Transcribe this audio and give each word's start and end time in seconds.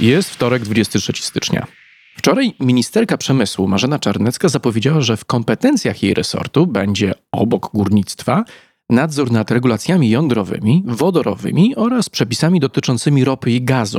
Jest 0.00 0.30
wtorek, 0.30 0.62
23 0.62 1.12
stycznia. 1.22 1.66
Wczoraj 2.16 2.54
ministerka 2.60 3.16
przemysłu 3.16 3.68
Marzena 3.68 3.98
Czarnecka 3.98 4.48
zapowiedziała, 4.48 5.00
że 5.00 5.16
w 5.16 5.24
kompetencjach 5.24 6.02
jej 6.02 6.14
resortu 6.14 6.66
będzie 6.66 7.14
obok 7.32 7.70
górnictwa 7.74 8.44
nadzór 8.90 9.32
nad 9.32 9.50
regulacjami 9.50 10.10
jądrowymi, 10.10 10.82
wodorowymi 10.86 11.76
oraz 11.76 12.08
przepisami 12.08 12.60
dotyczącymi 12.60 13.24
ropy 13.24 13.50
i 13.50 13.62
gazu. 13.62 13.98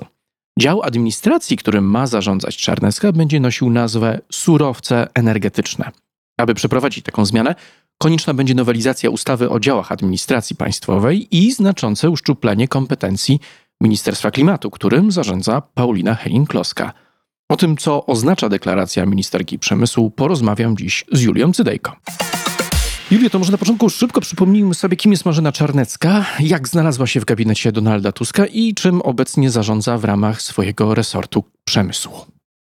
Dział 0.60 0.84
administracji, 0.84 1.58
którym 1.58 1.86
ma 1.86 2.08
zarządzać 2.08 2.58
Czarnecka, 2.58 3.12
będzie 3.12 3.40
nosił 3.40 3.70
nazwę 3.70 4.20
surowce 4.32 5.08
energetyczne. 5.14 5.92
Aby 6.38 6.54
przeprowadzić 6.54 7.06
taką 7.06 7.26
zmianę, 7.26 7.56
konieczna 7.98 8.34
będzie 8.34 8.56
nowelizacja 8.56 9.10
ustawy 9.10 9.50
o 9.50 9.60
działach 9.60 9.92
administracji 9.92 10.56
państwowej 10.56 11.38
i 11.38 11.52
znaczące 11.52 12.10
uszczuplenie 12.10 12.68
kompetencji 12.68 13.40
Ministerstwa 13.82 14.32
Klimatu, 14.32 14.72
którym 14.72 15.12
zarządza 15.12 15.62
Paulina 15.62 16.16
Henning-Kloska. 16.16 16.92
O 17.50 17.58
tym, 17.58 17.78
co 17.78 18.06
oznacza 18.06 18.50
deklaracja 18.50 19.06
ministerki 19.06 19.60
przemysłu, 19.60 20.12
porozmawiam 20.12 20.78
dziś 20.78 21.06
z 21.12 21.22
Julią 21.22 21.54
Cydejko. 21.54 21.96
Julio, 23.12 23.30
to 23.30 23.40
może 23.40 23.52
na 23.52 23.58
początku 23.58 23.90
szybko 23.90 24.22
przypomnijmy 24.22 24.74
sobie, 24.74 24.98
kim 24.98 25.12
jest 25.12 25.26
Marzena 25.26 25.52
Czarnecka, 25.52 26.26
jak 26.40 26.68
znalazła 26.68 27.08
się 27.08 27.20
w 27.20 27.26
gabinecie 27.26 27.72
Donalda 27.72 28.12
Tuska 28.12 28.46
i 28.46 28.74
czym 28.74 29.02
obecnie 29.02 29.50
zarządza 29.50 29.98
w 29.98 30.06
ramach 30.06 30.42
swojego 30.42 30.96
resortu 30.96 31.44
przemysłu. 31.64 32.26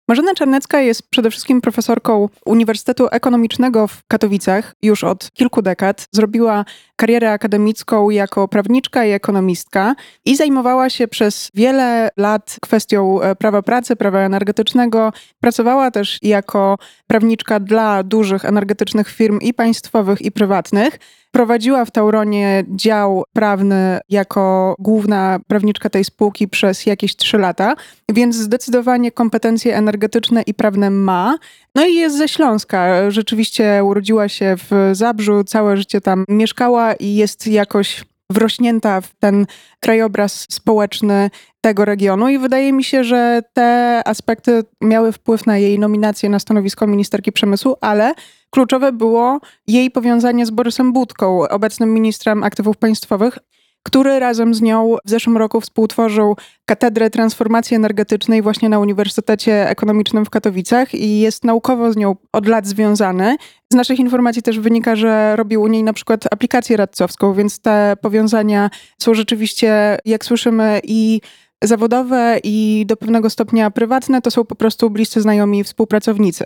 Marzena 0.08 0.34
Czarnecka 0.34 0.80
jest 0.80 1.10
przede 1.10 1.30
wszystkim 1.30 1.60
profesorką 1.60 2.28
Uniwersytetu 2.46 3.06
Ekonomicznego 3.10 3.86
w 3.86 4.00
Katowicach 4.08 4.74
już 4.82 5.04
od 5.04 5.30
kilku 5.32 5.62
dekad. 5.62 6.06
Zrobiła 6.12 6.64
karierę 6.98 7.32
akademicką 7.32 8.10
jako 8.10 8.48
prawniczka 8.48 9.04
i 9.04 9.10
ekonomistka 9.10 9.94
i 10.24 10.36
zajmowała 10.36 10.90
się 10.90 11.08
przez 11.08 11.50
wiele 11.54 12.08
lat 12.16 12.56
kwestią 12.62 13.22
e, 13.22 13.36
prawa 13.36 13.62
pracy, 13.62 13.96
prawa 13.96 14.18
energetycznego. 14.18 15.12
Pracowała 15.40 15.90
też 15.90 16.18
jako 16.22 16.78
prawniczka 17.06 17.60
dla 17.60 18.02
dużych 18.02 18.44
energetycznych 18.44 19.08
firm 19.08 19.38
i 19.40 19.54
państwowych, 19.54 20.22
i 20.22 20.32
prywatnych. 20.32 20.98
Prowadziła 21.30 21.84
w 21.84 21.90
Tauronie 21.90 22.64
dział 22.68 23.24
prawny 23.32 23.98
jako 24.08 24.74
główna 24.78 25.40
prawniczka 25.46 25.90
tej 25.90 26.04
spółki 26.04 26.48
przez 26.48 26.86
jakieś 26.86 27.16
trzy 27.16 27.38
lata, 27.38 27.74
więc 28.12 28.36
zdecydowanie 28.36 29.12
kompetencje 29.12 29.76
energetyczne 29.76 30.42
i 30.42 30.54
prawne 30.54 30.90
ma. 30.90 31.38
No 31.78 31.86
i 31.86 31.94
jest 31.94 32.16
ze 32.16 32.28
Śląska. 32.28 33.10
Rzeczywiście 33.10 33.84
urodziła 33.84 34.28
się 34.28 34.56
w 34.56 34.90
Zabrzu, 34.92 35.44
całe 35.44 35.76
życie 35.76 36.00
tam 36.00 36.24
mieszkała 36.28 36.94
i 36.94 37.14
jest 37.14 37.46
jakoś 37.46 38.04
wrośnięta 38.30 39.00
w 39.00 39.14
ten 39.14 39.46
krajobraz 39.80 40.46
społeczny 40.50 41.30
tego 41.60 41.84
regionu 41.84 42.28
i 42.28 42.38
wydaje 42.38 42.72
mi 42.72 42.84
się, 42.84 43.04
że 43.04 43.42
te 43.52 44.02
aspekty 44.04 44.62
miały 44.80 45.12
wpływ 45.12 45.46
na 45.46 45.58
jej 45.58 45.78
nominację 45.78 46.28
na 46.28 46.38
stanowisko 46.38 46.86
ministerki 46.86 47.32
przemysłu, 47.32 47.76
ale 47.80 48.12
kluczowe 48.50 48.92
było 48.92 49.40
jej 49.66 49.90
powiązanie 49.90 50.46
z 50.46 50.50
Borysem 50.50 50.92
Budką, 50.92 51.48
obecnym 51.48 51.94
ministrem 51.94 52.44
aktywów 52.44 52.76
państwowych, 52.76 53.38
który 53.82 54.18
razem 54.18 54.54
z 54.54 54.62
nią 54.62 54.96
w 55.04 55.10
zeszłym 55.10 55.36
roku 55.36 55.60
współtworzył 55.60 56.36
Katedrę 56.66 57.10
Transformacji 57.10 57.76
Energetycznej 57.76 58.42
właśnie 58.42 58.68
na 58.68 58.78
Uniwersytecie 58.78 59.68
Ekonomicznym 59.68 60.24
w 60.24 60.30
Katowicach 60.30 60.94
i 60.94 61.20
jest 61.20 61.44
naukowo 61.44 61.92
z 61.92 61.96
nią 61.96 62.16
od 62.32 62.46
lat 62.46 62.66
związany. 62.66 63.36
Z 63.72 63.76
naszych 63.76 63.98
informacji 63.98 64.42
też 64.42 64.60
wynika, 64.60 64.96
że 64.96 65.36
robił 65.36 65.62
u 65.62 65.66
niej 65.66 65.82
na 65.82 65.92
przykład 65.92 66.24
aplikację 66.30 66.76
radcowską, 66.76 67.34
więc 67.34 67.60
te 67.60 67.96
powiązania 68.02 68.70
są 68.98 69.14
rzeczywiście, 69.14 69.98
jak 70.04 70.24
słyszymy, 70.24 70.80
i 70.84 71.20
zawodowe, 71.64 72.40
i 72.44 72.84
do 72.88 72.96
pewnego 72.96 73.30
stopnia 73.30 73.70
prywatne. 73.70 74.22
To 74.22 74.30
są 74.30 74.44
po 74.44 74.54
prostu 74.54 74.90
bliscy 74.90 75.20
znajomi 75.20 75.64
współpracownicy. 75.64 76.44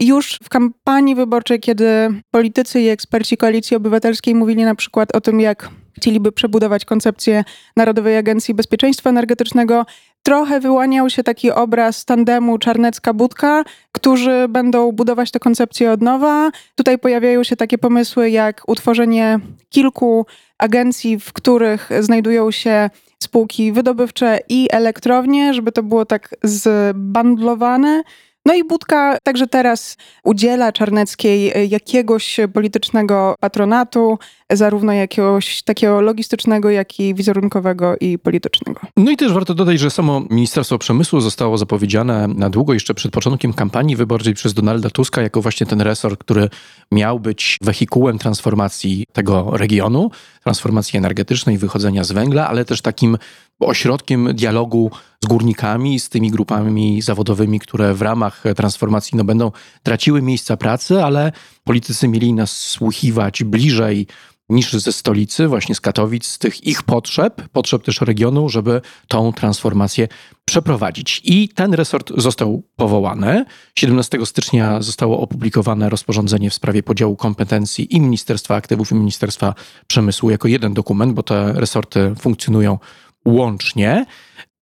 Już 0.00 0.38
w 0.42 0.48
kampanii 0.48 1.14
wyborczej, 1.14 1.60
kiedy 1.60 2.08
politycy 2.30 2.80
i 2.80 2.88
eksperci 2.88 3.36
Koalicji 3.36 3.76
Obywatelskiej 3.76 4.34
mówili 4.34 4.64
na 4.64 4.74
przykład 4.74 5.16
o 5.16 5.20
tym, 5.20 5.40
jak 5.40 5.70
chcieliby 5.96 6.32
przebudować 6.32 6.84
koncepcję 6.84 7.44
Narodowej 7.76 8.16
Agencji 8.16 8.54
Bezpieczeństwa 8.54 9.10
Energetycznego, 9.10 9.86
trochę 10.22 10.60
wyłaniał 10.60 11.10
się 11.10 11.22
taki 11.22 11.50
obraz 11.50 12.04
tandemu 12.04 12.58
Czarnecka-Budka, 12.58 13.64
którzy 13.92 14.46
będą 14.48 14.92
budować 14.92 15.30
tę 15.30 15.38
koncepcję 15.38 15.92
od 15.92 16.02
nowa. 16.02 16.50
Tutaj 16.74 16.98
pojawiają 16.98 17.44
się 17.44 17.56
takie 17.56 17.78
pomysły 17.78 18.30
jak 18.30 18.62
utworzenie 18.66 19.40
kilku 19.70 20.26
agencji, 20.58 21.18
w 21.18 21.32
których 21.32 21.90
znajdują 22.00 22.50
się 22.50 22.90
spółki 23.22 23.72
wydobywcze 23.72 24.38
i 24.48 24.68
elektrownie, 24.70 25.54
żeby 25.54 25.72
to 25.72 25.82
było 25.82 26.04
tak 26.04 26.34
zbandlowane. 26.42 28.02
No 28.46 28.54
i 28.54 28.64
Budka 28.64 29.18
także 29.22 29.46
teraz 29.46 29.96
udziela 30.24 30.72
Czarneckiej 30.72 31.52
jakiegoś 31.70 32.40
politycznego 32.54 33.34
patronatu, 33.40 34.18
zarówno 34.50 34.92
jakiegoś 34.92 35.62
takiego 35.62 36.00
logistycznego, 36.00 36.70
jak 36.70 37.00
i 37.00 37.14
wizerunkowego 37.14 37.94
i 38.00 38.18
politycznego. 38.18 38.80
No 38.96 39.10
i 39.10 39.16
też 39.16 39.32
warto 39.32 39.54
dodać, 39.54 39.80
że 39.80 39.90
samo 39.90 40.22
Ministerstwo 40.30 40.78
Przemysłu 40.78 41.20
zostało 41.20 41.58
zapowiedziane 41.58 42.28
na 42.28 42.50
długo 42.50 42.74
jeszcze 42.74 42.94
przed 42.94 43.12
początkiem 43.12 43.52
kampanii 43.52 43.96
wyborczej 43.96 44.34
przez 44.34 44.54
Donalda 44.54 44.90
Tuska 44.90 45.22
jako 45.22 45.42
właśnie 45.42 45.66
ten 45.66 45.80
resort, 45.80 46.20
który 46.20 46.48
miał 46.92 47.20
być 47.20 47.58
wehikułem 47.62 48.18
transformacji 48.18 49.06
tego 49.12 49.50
regionu, 49.52 50.10
transformacji 50.42 50.96
energetycznej, 50.96 51.58
wychodzenia 51.58 52.04
z 52.04 52.12
węgla, 52.12 52.48
ale 52.48 52.64
też 52.64 52.80
takim 52.80 53.18
ośrodkiem 53.66 54.34
dialogu 54.34 54.90
z 55.24 55.26
górnikami, 55.26 56.00
z 56.00 56.08
tymi 56.08 56.30
grupami 56.30 57.02
zawodowymi, 57.02 57.60
które 57.60 57.94
w 57.94 58.02
ramach 58.02 58.44
transformacji 58.56 59.18
no, 59.18 59.24
będą 59.24 59.52
traciły 59.82 60.22
miejsca 60.22 60.56
pracy, 60.56 61.04
ale 61.04 61.32
politycy 61.64 62.08
mieli 62.08 62.32
nas 62.32 62.56
słuchiwać 62.56 63.44
bliżej 63.44 64.06
niż 64.48 64.72
ze 64.72 64.92
stolicy, 64.92 65.48
właśnie 65.48 65.74
z 65.74 65.80
Katowic, 65.80 66.26
z 66.26 66.38
tych 66.38 66.66
ich 66.66 66.82
potrzeb, 66.82 67.48
potrzeb 67.48 67.82
też 67.82 68.00
regionu, 68.00 68.48
żeby 68.48 68.80
tą 69.08 69.32
transformację 69.32 70.08
przeprowadzić. 70.44 71.20
I 71.24 71.48
ten 71.48 71.74
resort 71.74 72.12
został 72.16 72.62
powołany. 72.76 73.44
17 73.74 74.26
stycznia 74.26 74.82
zostało 74.82 75.20
opublikowane 75.20 75.88
rozporządzenie 75.88 76.50
w 76.50 76.54
sprawie 76.54 76.82
podziału 76.82 77.16
kompetencji 77.16 77.96
i 77.96 78.00
Ministerstwa 78.00 78.54
Aktywów, 78.54 78.92
i 78.92 78.94
Ministerstwa 78.94 79.54
Przemysłu 79.86 80.30
jako 80.30 80.48
jeden 80.48 80.74
dokument, 80.74 81.12
bo 81.12 81.22
te 81.22 81.52
resorty 81.52 82.14
funkcjonują 82.18 82.78
łącznie. 83.24 84.06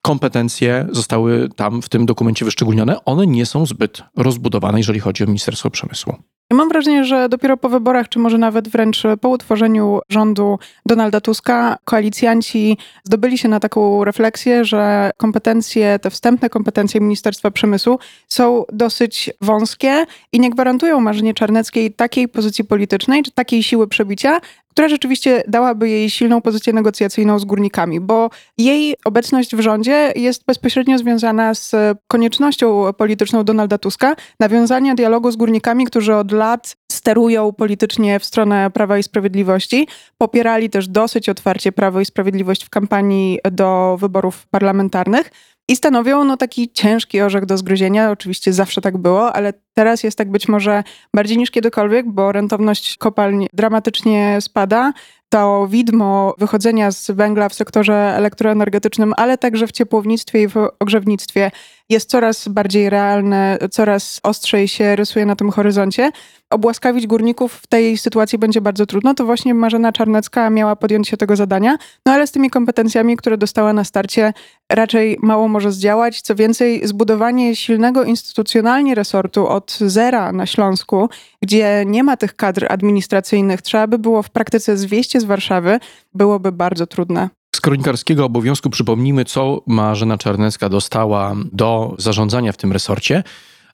Kompetencje 0.03 0.87
zostały 0.91 1.49
tam 1.57 1.83
w 1.83 1.89
tym 1.89 2.07
dokumencie 2.07 2.45
wyszczególnione. 2.45 3.05
One 3.05 3.27
nie 3.27 3.47
są 3.47 3.67
zbyt 3.67 4.03
rozbudowane, 4.17 4.79
jeżeli 4.79 5.01
chodzi 5.01 5.25
o 5.25 5.27
Ministerstwo 5.27 5.71
Przemysłu. 5.71 6.15
Mam 6.53 6.69
wrażenie, 6.69 7.05
że 7.05 7.29
dopiero 7.29 7.57
po 7.57 7.69
wyborach, 7.69 8.09
czy 8.09 8.19
może 8.19 8.39
nawet 8.39 8.69
wręcz 8.69 9.03
po 9.21 9.29
utworzeniu 9.29 10.01
rządu 10.09 10.59
Donalda 10.87 11.21
Tuska, 11.21 11.79
koalicjanci 11.85 12.79
zdobyli 13.05 13.39
się 13.39 13.49
na 13.49 13.61
taką 13.61 14.05
refleksję, 14.05 14.65
że 14.65 15.11
kompetencje, 15.17 15.99
te 15.99 16.11
wstępne 16.11 16.51
kompetencje 16.51 17.01
Ministerstwa 17.01 17.51
Przemysłu 17.51 17.99
są 18.29 18.65
dosyć 18.73 19.31
wąskie 19.41 20.07
i 20.33 20.41
nie 20.41 20.51
gwarantują 20.51 21.01
Marzynie 21.01 21.35
Czarneckiej 21.35 21.93
takiej 21.93 22.29
pozycji 22.29 22.65
politycznej, 22.65 23.23
czy 23.23 23.31
takiej 23.31 23.63
siły 23.63 23.89
przebicia, 23.89 24.41
która 24.81 24.89
rzeczywiście 24.89 25.43
dałaby 25.49 25.89
jej 25.89 26.11
silną 26.11 26.41
pozycję 26.41 26.73
negocjacyjną 26.73 27.39
z 27.39 27.45
górnikami, 27.45 28.01
bo 28.01 28.31
jej 28.59 28.97
obecność 29.05 29.57
w 29.57 29.61
rządzie 29.61 30.13
jest 30.17 30.45
bezpośrednio 30.47 30.99
związana 30.99 31.55
z 31.55 31.75
koniecznością 32.09 32.93
polityczną 32.93 33.45
Donalda 33.45 33.79
Tuska 33.79 34.17
nawiązania 34.41 34.95
dialogu 34.95 35.31
z 35.31 35.37
górnikami, 35.37 35.85
którzy 35.85 36.15
od 36.15 36.33
lat 36.33 36.77
sterują 36.93 37.53
politycznie 37.53 38.19
w 38.19 38.25
stronę 38.25 38.71
Prawa 38.71 38.99
i 38.99 39.03
Sprawiedliwości. 39.03 39.89
Popierali 40.19 40.71
też 40.71 40.89
dosyć 40.89 41.29
otwarcie 41.29 41.73
Prawo 41.73 42.01
i 42.01 42.05
Sprawiedliwość 42.05 42.65
w 42.65 42.71
kampanii 42.71 43.39
do 43.53 43.97
wyborów 44.01 44.47
parlamentarnych 44.47 45.31
i 45.71 45.77
stanowią 45.77 46.25
no, 46.25 46.37
taki 46.37 46.73
ciężki 46.73 47.21
orzech 47.21 47.47
do 47.47 47.59
zgryzienia. 47.59 48.11
Oczywiście 48.11 48.53
zawsze 48.53 48.81
tak 48.81 48.99
było, 48.99 49.33
ale 49.33 49.53
teraz 49.75 50.03
jest 50.03 50.19
tak 50.19 50.31
być 50.31 50.49
może 50.49 50.85
bardziej 51.15 51.39
niż 51.39 51.51
kiedykolwiek, 51.51 52.07
bo 52.09 52.33
rentowność 52.33 52.97
kopalń 52.97 53.47
dramatycznie 53.53 54.39
spada. 54.41 54.93
to 55.29 55.67
widmo 55.67 56.35
wychodzenia 56.39 56.91
z 56.91 57.11
węgla 57.11 57.49
w 57.49 57.55
sektorze 57.55 57.95
elektroenergetycznym, 57.95 59.15
ale 59.17 59.39
także 59.39 59.67
w 59.67 59.73
ciepłownictwie 59.73 60.43
i 60.43 60.49
w 60.49 60.57
ogrzewnictwie 60.81 61.51
jest 61.91 62.11
coraz 62.11 62.49
bardziej 62.49 62.91
realne, 62.91 63.59
coraz 63.71 64.21
ostrzej 64.23 64.69
się 64.69 64.97
rysuje 64.97 65.27
na 65.27 65.37
tym 65.37 65.51
horyzoncie. 65.51 66.11
Obłaskawić 66.51 67.07
górników 67.07 67.55
w 67.55 67.67
tej 67.67 67.99
sytuacji 67.99 68.39
będzie 68.39 68.61
bardzo 68.61 68.87
trudno. 68.87 69.15
To 69.15 69.25
właśnie 69.25 69.55
Marzena 69.55 69.93
Czarnecka 69.93 70.51
miała 70.51 70.77
podjąć 70.77 71.09
się 71.09 71.17
tego 71.17 71.37
zadania, 71.37 71.77
no 72.07 72.13
ale 72.13 72.27
z 72.27 72.33
tymi 72.33 72.51
kompetencjami, 72.51 73.17
które 73.17 73.39
dostała 73.39 73.73
na 73.73 73.85
starcie, 73.85 74.33
raczej 74.73 75.19
mało 75.23 75.49
może 75.49 75.73
zdziałać. 75.73 76.21
Co 76.21 76.35
więcej, 76.35 76.87
zbudowanie 76.87 77.57
silnego 77.57 78.05
instytucjonalnie 78.05 78.95
resortu 78.95 79.49
od 79.49 79.79
zera 79.81 80.33
na 80.33 80.47
Śląsku, 80.47 81.09
gdzie 81.43 81.85
nie 81.87 82.05
ma 82.05 82.17
tych 82.17 82.37
kadr 82.37 82.67
administracyjnych, 82.73 83.63
trzeba 83.63 83.87
by 83.87 83.99
było 83.99 84.23
w 84.23 84.31
praktyce 84.31 84.77
zwieść 84.77 85.19
z 85.19 85.25
Warszawy, 85.25 85.79
byłoby 86.15 86.53
bardzo 86.53 86.87
trudne. 86.87 87.40
Kronikarskiego 87.61 88.25
obowiązku 88.25 88.71
przypomnijmy, 88.71 89.25
co 89.25 89.63
Marzena 89.67 90.19
Czarnecka 90.19 90.69
dostała 90.69 91.37
do 91.53 91.95
zarządzania 91.99 92.53
w 92.53 92.57
tym 92.57 92.73
resorcie. 92.73 93.23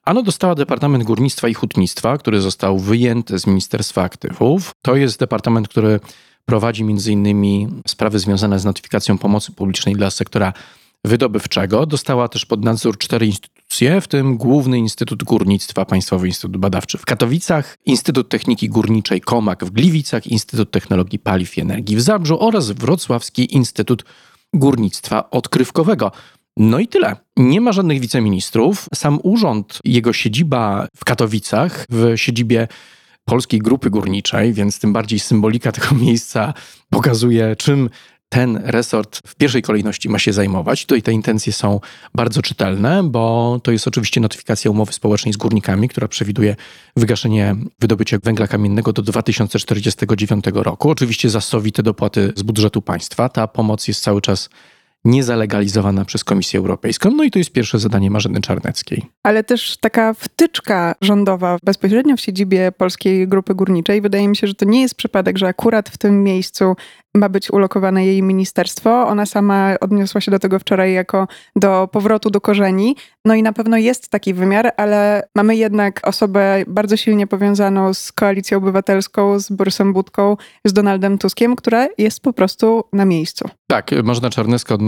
Ano 0.03 0.23
dostała 0.23 0.55
Departament 0.55 1.03
Górnictwa 1.03 1.47
i 1.47 1.53
Hutnictwa, 1.53 2.17
który 2.17 2.41
został 2.41 2.79
wyjęty 2.79 3.39
z 3.39 3.47
Ministerstwa 3.47 4.03
Aktywów. 4.03 4.71
To 4.81 4.95
jest 4.95 5.19
departament, 5.19 5.67
który 5.67 5.99
prowadzi 6.45 6.83
innymi 7.07 7.67
sprawy 7.87 8.19
związane 8.19 8.59
z 8.59 8.65
notyfikacją 8.65 9.17
pomocy 9.17 9.51
publicznej 9.51 9.95
dla 9.95 10.09
sektora 10.09 10.53
wydobywczego. 11.07 11.85
Dostała 11.85 12.27
też 12.27 12.45
pod 12.45 12.63
nadzór 12.63 12.97
cztery 12.97 13.25
instytucje, 13.25 14.01
w 14.01 14.07
tym 14.07 14.37
Główny 14.37 14.77
Instytut 14.77 15.23
Górnictwa, 15.23 15.85
Państwowy 15.85 16.27
Instytut 16.27 16.57
Badawczy 16.57 16.97
w 16.97 17.05
Katowicach, 17.05 17.77
Instytut 17.85 18.29
Techniki 18.29 18.69
Górniczej 18.69 19.21
Komak 19.21 19.65
w 19.65 19.71
Gliwicach, 19.71 20.27
Instytut 20.27 20.71
Technologii 20.71 21.19
Paliw 21.19 21.57
i 21.57 21.61
Energii 21.61 21.95
w 21.95 22.01
Zabrzu 22.01 22.39
oraz 22.39 22.71
Wrocławski 22.71 23.55
Instytut 23.55 24.05
Górnictwa 24.53 25.29
Odkrywkowego. 25.29 26.11
No 26.57 26.79
i 26.79 26.87
tyle. 26.87 27.15
Nie 27.37 27.61
ma 27.61 27.71
żadnych 27.71 27.99
wiceministrów. 27.99 28.85
Sam 28.95 29.19
urząd, 29.23 29.79
jego 29.85 30.13
siedziba 30.13 30.87
w 30.95 31.05
Katowicach, 31.05 31.85
w 31.89 32.13
siedzibie 32.15 32.67
Polskiej 33.25 33.59
Grupy 33.59 33.89
Górniczej, 33.89 34.53
więc 34.53 34.79
tym 34.79 34.93
bardziej 34.93 35.19
symbolika 35.19 35.71
tego 35.71 35.95
miejsca 35.95 36.53
pokazuje, 36.89 37.55
czym 37.55 37.89
ten 38.29 38.59
resort 38.63 39.21
w 39.27 39.35
pierwszej 39.35 39.61
kolejności 39.61 40.09
ma 40.09 40.19
się 40.19 40.33
zajmować. 40.33 40.85
Tutaj 40.85 41.03
te 41.03 41.11
intencje 41.11 41.53
są 41.53 41.79
bardzo 42.15 42.41
czytelne, 42.41 43.03
bo 43.03 43.59
to 43.63 43.71
jest 43.71 43.87
oczywiście 43.87 44.21
notyfikacja 44.21 44.71
umowy 44.71 44.93
społecznej 44.93 45.33
z 45.33 45.37
górnikami, 45.37 45.89
która 45.89 46.07
przewiduje 46.07 46.55
wygaszenie 46.95 47.55
wydobycia 47.79 48.17
węgla 48.23 48.47
kamiennego 48.47 48.93
do 48.93 49.01
2049 49.01 50.45
roku. 50.53 50.89
Oczywiście 50.89 51.29
za 51.29 51.41
sowite 51.41 51.83
dopłaty 51.83 52.33
z 52.35 52.43
budżetu 52.43 52.81
państwa. 52.81 53.29
Ta 53.29 53.47
pomoc 53.47 53.87
jest 53.87 54.03
cały 54.03 54.21
czas 54.21 54.49
niezalegalizowana 55.07 56.05
przez 56.05 56.23
Komisję 56.23 56.59
Europejską. 56.59 57.11
No 57.11 57.23
i 57.23 57.31
to 57.31 57.39
jest 57.39 57.51
pierwsze 57.51 57.79
zadanie 57.79 58.11
Marzeny 58.11 58.41
Czarneckiej. 58.41 59.05
Ale 59.23 59.43
też 59.43 59.77
taka 59.77 60.13
wtyczka 60.13 60.95
rządowa 61.01 61.57
bezpośrednio 61.63 62.17
w 62.17 62.21
siedzibie 62.21 62.71
Polskiej 62.71 63.27
Grupy 63.27 63.55
Górniczej. 63.55 64.01
Wydaje 64.01 64.27
mi 64.27 64.35
się, 64.35 64.47
że 64.47 64.53
to 64.53 64.65
nie 64.65 64.81
jest 64.81 64.95
przypadek, 64.95 65.37
że 65.37 65.47
akurat 65.47 65.89
w 65.89 65.97
tym 65.97 66.23
miejscu 66.23 66.75
ma 67.17 67.29
być 67.29 67.51
ulokowane 67.51 68.05
jej 68.05 68.23
ministerstwo. 68.23 69.07
Ona 69.07 69.25
sama 69.25 69.75
odniosła 69.81 70.21
się 70.21 70.31
do 70.31 70.39
tego 70.39 70.59
wczoraj 70.59 70.93
jako 70.93 71.27
do 71.55 71.89
powrotu 71.91 72.29
do 72.29 72.41
korzeni. 72.41 72.95
No 73.25 73.35
i 73.35 73.43
na 73.43 73.53
pewno 73.53 73.77
jest 73.77 74.09
taki 74.09 74.33
wymiar, 74.33 74.71
ale 74.77 75.27
mamy 75.35 75.55
jednak 75.55 76.07
osobę 76.07 76.63
bardzo 76.67 76.97
silnie 76.97 77.27
powiązaną 77.27 77.93
z 77.93 78.11
koalicją 78.11 78.57
obywatelską, 78.57 79.39
z 79.39 79.51
Borysem 79.51 79.93
Budką, 79.93 80.37
z 80.65 80.73
Donaldem 80.73 81.17
Tuskiem, 81.17 81.55
która 81.55 81.87
jest 81.97 82.21
po 82.21 82.33
prostu 82.33 82.83
na 82.93 83.05
miejscu. 83.05 83.49
Tak, 83.67 83.91
Marzena 84.03 84.29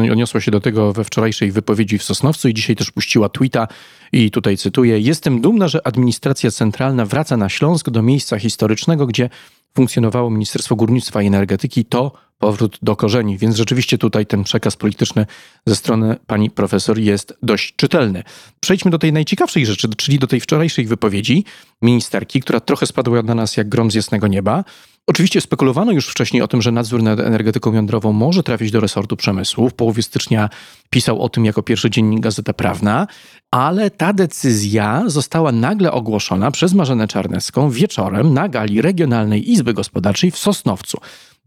Czarneska 0.10 0.14
odniosła 0.14 0.42
się 0.42 0.52
do 0.52 0.60
tego 0.60 0.94
we 0.94 1.04
wczorajszej 1.04 1.52
wypowiedzi 1.52 1.98
w 1.98 2.04
Sosnowcu 2.04 2.50
i 2.50 2.54
dzisiaj 2.54 2.76
też 2.76 2.92
puściła 2.92 3.30
tweeta 3.30 3.68
i 4.12 4.32
tutaj 4.32 4.58
cytuję: 4.58 5.00
Jestem 5.00 5.42
dumna, 5.42 5.68
że 5.68 5.88
administracja 5.88 6.52
centralna 6.52 7.06
wraca 7.06 7.38
na 7.38 7.50
Śląsk 7.50 7.90
do 7.90 8.02
miejsca 8.02 8.40
historycznego, 8.40 9.08
gdzie 9.08 9.30
funkcjonowało 9.76 10.30
Ministerstwo 10.30 10.76
Górnictwa 10.76 11.22
i 11.22 11.28
Energetyki, 11.28 11.86
to 11.86 12.12
powrót 12.40 12.78
do 12.82 12.96
korzeni. 12.96 13.38
Więc 13.38 13.56
rzeczywiście 13.56 13.98
tutaj 13.98 14.26
ten 14.26 14.44
przekaz 14.44 14.76
polityczny 14.76 15.26
ze 15.66 15.76
strony 15.76 16.18
pani 16.28 16.50
profesor 16.50 17.00
jest 17.00 17.38
dość 17.44 17.76
czytelny. 17.76 18.24
Przejdźmy 18.60 18.92
do 18.92 18.98
tej 18.98 19.14
najciekawszej 19.14 19.66
rzeczy, 19.66 19.88
czyli 19.98 20.20
do 20.20 20.28
tej 20.28 20.40
wczorajszej 20.40 20.86
wypowiedzi 20.86 21.46
ministerki, 21.82 22.42
która 22.42 22.60
trochę 22.60 22.86
spadła 22.86 23.22
na 23.22 23.36
nas 23.36 23.58
jak 23.58 23.70
grom 23.70 23.92
z 23.92 23.96
jasnego 23.96 24.28
nieba. 24.28 24.64
Oczywiście 25.10 25.42
spekulowano 25.42 25.92
już 25.92 26.08
wcześniej 26.08 26.42
o 26.42 26.48
tym, 26.48 26.62
że 26.62 26.72
nadzór 26.72 27.04
nad 27.04 27.20
energetyką 27.20 27.74
jądrową 27.74 28.14
może 28.14 28.44
trafić 28.44 28.72
do 28.72 28.80
resortu 28.80 29.18
przemysłu. 29.18 29.70
W 29.70 29.74
połowie 29.74 30.04
stycznia 30.04 30.50
pisał 30.90 31.22
o 31.22 31.30
tym 31.30 31.46
jako 31.46 31.64
pierwszy 31.64 31.90
dziennik 31.90 32.20
Gazeta 32.20 32.54
Prawna, 32.54 33.08
ale 33.52 33.92
ta 33.92 34.14
decyzja 34.14 35.04
została 35.08 35.52
nagle 35.52 35.92
ogłoszona 35.92 36.52
przez 36.52 36.74
Marzenę 36.74 37.08
Czarnecką 37.08 37.70
wieczorem 37.70 38.34
na 38.34 38.50
gali 38.50 38.82
Regionalnej 38.82 39.52
Izby 39.52 39.74
Gospodarczej 39.74 40.32
w 40.32 40.38
Sosnowcu. 40.38 40.98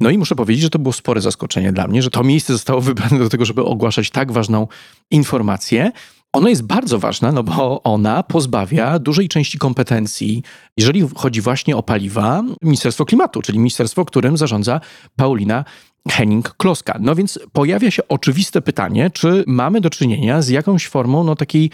No 0.01 0.11
i 0.11 0.19
muszę 0.19 0.35
powiedzieć, 0.35 0.63
że 0.63 0.71
to 0.71 0.79
było 0.79 0.93
spore 0.93 1.21
zaskoczenie 1.21 1.73
dla 1.73 1.89
mnie, 1.89 2.03
że 2.03 2.11
to 2.11 2.25
miejsce 2.25 2.53
zostało 2.53 2.81
wybrane 2.81 3.19
do 3.19 3.29
tego, 3.29 3.45
żeby 3.45 3.65
ogłaszać 3.65 4.11
tak 4.11 4.33
ważną 4.33 4.69
informację. 5.11 5.93
Ona 6.35 6.51
jest 6.51 6.63
bardzo 6.63 6.99
ważna, 6.99 7.33
no 7.33 7.43
bo 7.43 7.83
ona 7.83 8.23
pozbawia 8.23 8.99
dużej 8.99 9.29
części 9.29 9.59
kompetencji, 9.59 10.43
jeżeli 10.77 11.09
chodzi 11.15 11.41
właśnie 11.41 11.77
o 11.77 11.83
paliwa, 11.83 12.43
Ministerstwo 12.63 13.05
Klimatu, 13.05 13.43
czyli 13.43 13.59
ministerstwo, 13.59 14.05
którym 14.05 14.37
zarządza 14.37 14.81
Paulina 15.17 15.65
Henning-Kloska. 16.09 16.97
No 17.01 17.15
więc 17.15 17.39
pojawia 17.53 17.91
się 17.91 18.09
oczywiste 18.09 18.63
pytanie, 18.63 19.11
czy 19.11 19.45
mamy 19.47 19.81
do 19.81 19.91
czynienia 19.91 20.43
z 20.43 20.49
jakąś 20.49 20.89
formą 20.89 21.25
no, 21.25 21.37
takiej 21.37 21.71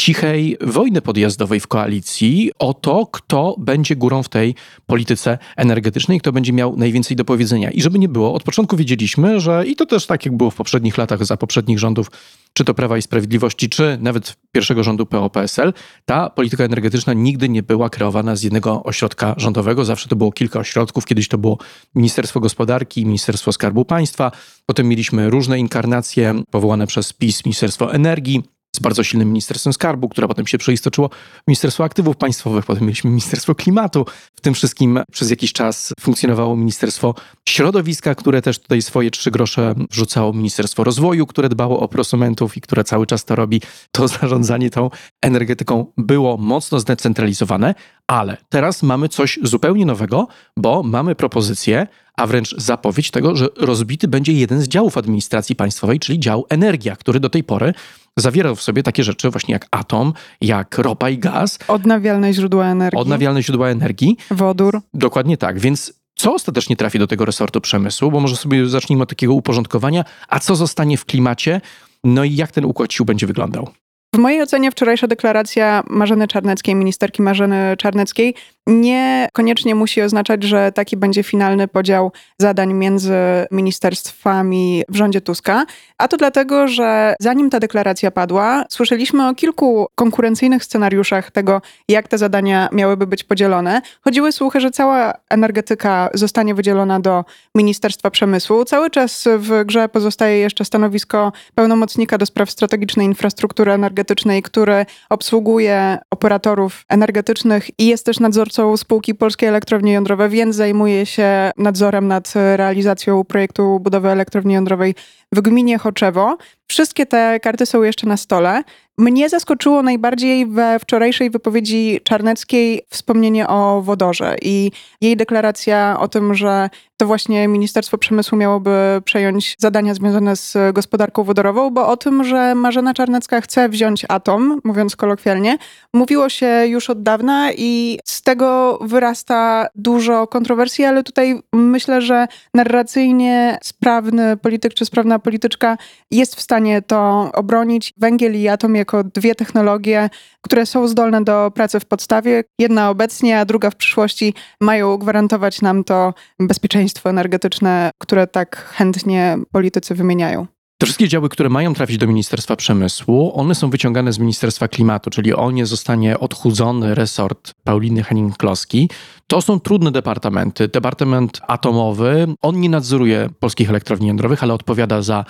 cichej 0.00 0.56
wojny 0.60 1.00
podjazdowej 1.02 1.60
w 1.60 1.66
koalicji 1.66 2.50
o 2.58 2.74
to, 2.74 3.06
kto 3.06 3.56
będzie 3.58 3.96
górą 3.96 4.22
w 4.22 4.28
tej 4.28 4.54
polityce 4.86 5.38
energetycznej, 5.56 6.20
kto 6.20 6.32
będzie 6.32 6.52
miał 6.52 6.76
najwięcej 6.76 7.16
do 7.16 7.24
powiedzenia. 7.24 7.70
I 7.70 7.82
żeby 7.82 7.98
nie 7.98 8.08
było, 8.08 8.34
od 8.34 8.42
początku 8.42 8.76
wiedzieliśmy, 8.76 9.40
że 9.40 9.64
i 9.66 9.76
to 9.76 9.86
też 9.86 10.06
tak 10.06 10.26
jak 10.26 10.36
było 10.36 10.50
w 10.50 10.54
poprzednich 10.54 10.98
latach 10.98 11.24
za 11.24 11.36
poprzednich 11.36 11.78
rządów, 11.78 12.10
czy 12.52 12.64
to 12.64 12.74
Prawa 12.74 12.98
i 12.98 13.02
Sprawiedliwości, 13.02 13.68
czy 13.68 13.98
nawet 14.00 14.36
pierwszego 14.52 14.82
rządu 14.82 15.06
PO-PSL, 15.06 15.72
ta 16.04 16.30
polityka 16.30 16.64
energetyczna 16.64 17.12
nigdy 17.12 17.48
nie 17.48 17.62
była 17.62 17.90
kreowana 17.90 18.36
z 18.36 18.42
jednego 18.42 18.82
ośrodka 18.82 19.34
rządowego. 19.36 19.84
Zawsze 19.84 20.08
to 20.08 20.16
było 20.16 20.32
kilka 20.32 20.58
ośrodków. 20.58 21.06
Kiedyś 21.06 21.28
to 21.28 21.38
było 21.38 21.58
Ministerstwo 21.94 22.40
Gospodarki, 22.40 23.06
Ministerstwo 23.06 23.52
Skarbu 23.52 23.84
Państwa. 23.84 24.32
Potem 24.66 24.88
mieliśmy 24.88 25.30
różne 25.30 25.58
inkarnacje 25.58 26.42
powołane 26.50 26.86
przez 26.86 27.12
PiS, 27.12 27.44
Ministerstwo 27.44 27.94
Energii, 27.94 28.42
z 28.76 28.78
bardzo 28.80 29.04
silnym 29.04 29.28
Ministerstwem 29.28 29.72
Skarbu, 29.72 30.08
które 30.08 30.28
potem 30.28 30.46
się 30.46 30.58
przeistoczyło 30.58 31.08
w 31.44 31.48
Ministerstwo 31.48 31.84
Aktywów 31.84 32.16
Państwowych, 32.16 32.66
potem 32.66 32.82
mieliśmy 32.82 33.10
Ministerstwo 33.10 33.54
Klimatu. 33.54 34.06
W 34.36 34.40
tym 34.40 34.54
wszystkim 34.54 35.00
przez 35.12 35.30
jakiś 35.30 35.52
czas 35.52 35.92
funkcjonowało 36.00 36.56
Ministerstwo 36.56 37.14
Środowiska, 37.48 38.14
które 38.14 38.42
też 38.42 38.58
tutaj 38.58 38.82
swoje 38.82 39.10
trzy 39.10 39.30
grosze 39.30 39.74
wrzucało, 39.90 40.32
Ministerstwo 40.32 40.84
Rozwoju, 40.84 41.26
które 41.26 41.48
dbało 41.48 41.80
o 41.80 41.88
prosumentów 41.88 42.56
i 42.56 42.60
które 42.60 42.84
cały 42.84 43.06
czas 43.06 43.24
to 43.24 43.36
robi. 43.36 43.60
To 43.92 44.08
zarządzanie 44.18 44.70
tą 44.70 44.90
energetyką 45.22 45.92
było 45.96 46.36
mocno 46.36 46.80
zdecentralizowane, 46.80 47.74
ale 48.06 48.36
teraz 48.48 48.82
mamy 48.82 49.08
coś 49.08 49.38
zupełnie 49.42 49.86
nowego, 49.86 50.28
bo 50.56 50.82
mamy 50.82 51.14
propozycję, 51.14 51.86
a 52.16 52.26
wręcz 52.26 52.54
zapowiedź 52.56 53.10
tego, 53.10 53.36
że 53.36 53.48
rozbity 53.56 54.08
będzie 54.08 54.32
jeden 54.32 54.62
z 54.62 54.68
działów 54.68 54.98
administracji 54.98 55.56
państwowej, 55.56 55.98
czyli 55.98 56.20
dział 56.20 56.46
energia, 56.48 56.96
który 56.96 57.20
do 57.20 57.30
tej 57.30 57.44
pory 57.44 57.74
zawierał 58.18 58.56
w 58.56 58.62
sobie 58.62 58.82
takie 58.82 59.04
rzeczy 59.04 59.30
właśnie 59.30 59.52
jak 59.52 59.66
atom, 59.70 60.12
jak 60.40 60.78
ropa 60.78 61.10
i 61.10 61.18
gaz. 61.18 61.58
Odnawialne 61.68 62.32
źródła 62.32 62.66
energii. 62.66 63.00
Odnawialne 63.00 63.42
źródła 63.42 63.68
energii. 63.68 64.16
Wodór. 64.30 64.80
Dokładnie 64.94 65.36
tak, 65.36 65.58
więc 65.58 66.00
co 66.14 66.34
ostatecznie 66.34 66.76
trafi 66.76 66.98
do 66.98 67.06
tego 67.06 67.24
resortu 67.24 67.60
przemysłu, 67.60 68.10
bo 68.10 68.20
może 68.20 68.36
sobie 68.36 68.68
zacznijmy 68.68 69.02
od 69.02 69.08
takiego 69.08 69.34
uporządkowania, 69.34 70.04
a 70.28 70.40
co 70.40 70.56
zostanie 70.56 70.96
w 70.96 71.04
klimacie, 71.04 71.60
no 72.04 72.24
i 72.24 72.34
jak 72.34 72.52
ten 72.52 72.64
układ 72.64 72.92
sił 72.92 73.04
będzie 73.04 73.26
wyglądał. 73.26 73.68
W 74.14 74.18
mojej 74.18 74.42
ocenie 74.42 74.70
wczorajsza 74.70 75.06
deklaracja 75.06 75.82
Marzeny 75.86 76.28
Czarneckiej, 76.28 76.74
ministerki 76.74 77.22
Marzeny 77.22 77.76
Czarneckiej, 77.78 78.34
niekoniecznie 78.66 79.74
musi 79.74 80.02
oznaczać, 80.02 80.42
że 80.42 80.72
taki 80.72 80.96
będzie 80.96 81.22
finalny 81.22 81.68
podział 81.68 82.12
zadań 82.38 82.74
między 82.74 83.14
ministerstwami 83.50 84.82
w 84.88 84.96
rządzie 84.96 85.20
Tuska. 85.20 85.64
A 85.98 86.08
to 86.08 86.16
dlatego, 86.16 86.68
że 86.68 87.14
zanim 87.20 87.50
ta 87.50 87.60
deklaracja 87.60 88.10
padła, 88.10 88.64
słyszeliśmy 88.68 89.28
o 89.28 89.34
kilku 89.34 89.86
konkurencyjnych 89.94 90.64
scenariuszach 90.64 91.30
tego, 91.30 91.62
jak 91.88 92.08
te 92.08 92.18
zadania 92.18 92.68
miałyby 92.72 93.06
być 93.06 93.24
podzielone. 93.24 93.82
Chodziły 94.00 94.32
słuchy, 94.32 94.60
że 94.60 94.70
cała 94.70 95.12
energetyka 95.30 96.10
zostanie 96.14 96.54
wydzielona 96.54 97.00
do 97.00 97.24
Ministerstwa 97.54 98.10
Przemysłu. 98.10 98.64
Cały 98.64 98.90
czas 98.90 99.28
w 99.38 99.64
grze 99.64 99.88
pozostaje 99.88 100.38
jeszcze 100.38 100.64
stanowisko 100.64 101.32
pełnomocnika 101.54 102.18
do 102.18 102.26
spraw 102.26 102.50
strategicznej 102.50 103.06
infrastruktury 103.06 103.72
energetycznej 103.72 103.99
Energetycznej, 104.00 104.42
który 104.42 104.86
obsługuje 105.10 105.98
operatorów 106.10 106.84
energetycznych 106.88 107.80
i 107.80 107.86
jest 107.86 108.06
też 108.06 108.20
nadzorcą 108.20 108.76
spółki 108.76 109.14
Polskie 109.14 109.48
Elektrownie 109.48 109.92
Jądrowe, 109.92 110.28
więc 110.28 110.56
zajmuje 110.56 111.06
się 111.06 111.50
nadzorem 111.56 112.08
nad 112.08 112.32
realizacją 112.56 113.24
projektu 113.24 113.80
budowy 113.80 114.08
elektrowni 114.08 114.54
jądrowej 114.54 114.94
w 115.32 115.40
gminie 115.40 115.78
Choczewo. 115.78 116.36
Wszystkie 116.70 117.06
te 117.06 117.40
karty 117.40 117.66
są 117.66 117.82
jeszcze 117.82 118.06
na 118.06 118.16
stole. 118.16 118.62
Mnie 118.98 119.28
zaskoczyło 119.28 119.82
najbardziej 119.82 120.46
we 120.46 120.78
wczorajszej 120.78 121.30
wypowiedzi 121.30 122.00
Czarneckiej 122.04 122.82
wspomnienie 122.88 123.48
o 123.48 123.82
wodorze 123.82 124.36
i 124.42 124.70
jej 125.00 125.16
deklaracja 125.16 125.96
o 126.00 126.08
tym, 126.08 126.34
że 126.34 126.70
to 126.96 127.06
właśnie 127.06 127.48
Ministerstwo 127.48 127.98
Przemysłu 127.98 128.38
miałoby 128.38 129.02
przejąć 129.04 129.56
zadania 129.58 129.94
związane 129.94 130.36
z 130.36 130.56
gospodarką 130.72 131.24
wodorową, 131.24 131.70
bo 131.70 131.88
o 131.88 131.96
tym, 131.96 132.24
że 132.24 132.54
Marzena 132.54 132.94
Czarnecka 132.94 133.40
chce 133.40 133.68
wziąć 133.68 134.04
atom, 134.08 134.60
mówiąc 134.64 134.96
kolokwialnie, 134.96 135.58
mówiło 135.94 136.28
się 136.28 136.66
już 136.66 136.90
od 136.90 137.02
dawna 137.02 137.52
i 137.52 137.98
z 138.04 138.22
tego 138.22 138.78
wyrasta 138.82 139.66
dużo 139.74 140.26
kontrowersji, 140.26 140.84
ale 140.84 141.02
tutaj 141.02 141.40
myślę, 141.52 142.02
że 142.02 142.26
narracyjnie 142.54 143.58
sprawny 143.62 144.36
polityk 144.36 144.74
czy 144.74 144.84
sprawna 144.84 145.18
polityczka 145.18 145.76
jest 146.10 146.36
w 146.36 146.40
stanie 146.40 146.59
to 146.86 147.30
obronić. 147.34 147.94
Węgiel 147.96 148.34
i 148.34 148.48
atom 148.48 148.74
jako 148.74 149.04
dwie 149.04 149.34
technologie, 149.34 150.10
które 150.40 150.66
są 150.66 150.88
zdolne 150.88 151.24
do 151.24 151.50
pracy 151.54 151.80
w 151.80 151.84
podstawie. 151.84 152.44
Jedna 152.58 152.90
obecnie, 152.90 153.40
a 153.40 153.44
druga 153.44 153.70
w 153.70 153.76
przyszłości 153.76 154.34
mają 154.60 154.96
gwarantować 154.96 155.62
nam 155.62 155.84
to 155.84 156.14
bezpieczeństwo 156.40 157.10
energetyczne, 157.10 157.90
które 157.98 158.26
tak 158.26 158.56
chętnie 158.56 159.38
politycy 159.52 159.94
wymieniają. 159.94 160.46
Te 160.80 160.86
wszystkie 160.86 161.08
działy, 161.08 161.28
które 161.28 161.48
mają 161.48 161.74
trafić 161.74 161.98
do 161.98 162.06
Ministerstwa 162.06 162.56
Przemysłu, 162.56 163.32
one 163.34 163.54
są 163.54 163.70
wyciągane 163.70 164.12
z 164.12 164.18
Ministerstwa 164.18 164.68
Klimatu, 164.68 165.10
czyli 165.10 165.34
o 165.34 165.50
nie 165.50 165.66
zostanie 165.66 166.18
odchudzony 166.18 166.94
resort 166.94 167.52
Pauliny 167.64 168.02
Henning-Kloski. 168.02 168.88
To 169.26 169.42
są 169.42 169.60
trudne 169.60 169.90
departamenty. 169.90 170.68
Departament 170.68 171.40
atomowy, 171.46 172.26
on 172.42 172.60
nie 172.60 172.68
nadzoruje 172.70 173.28
polskich 173.40 173.70
elektrowni 173.70 174.08
jądrowych, 174.08 174.42
ale 174.42 174.54
odpowiada 174.54 175.02
za 175.02 175.24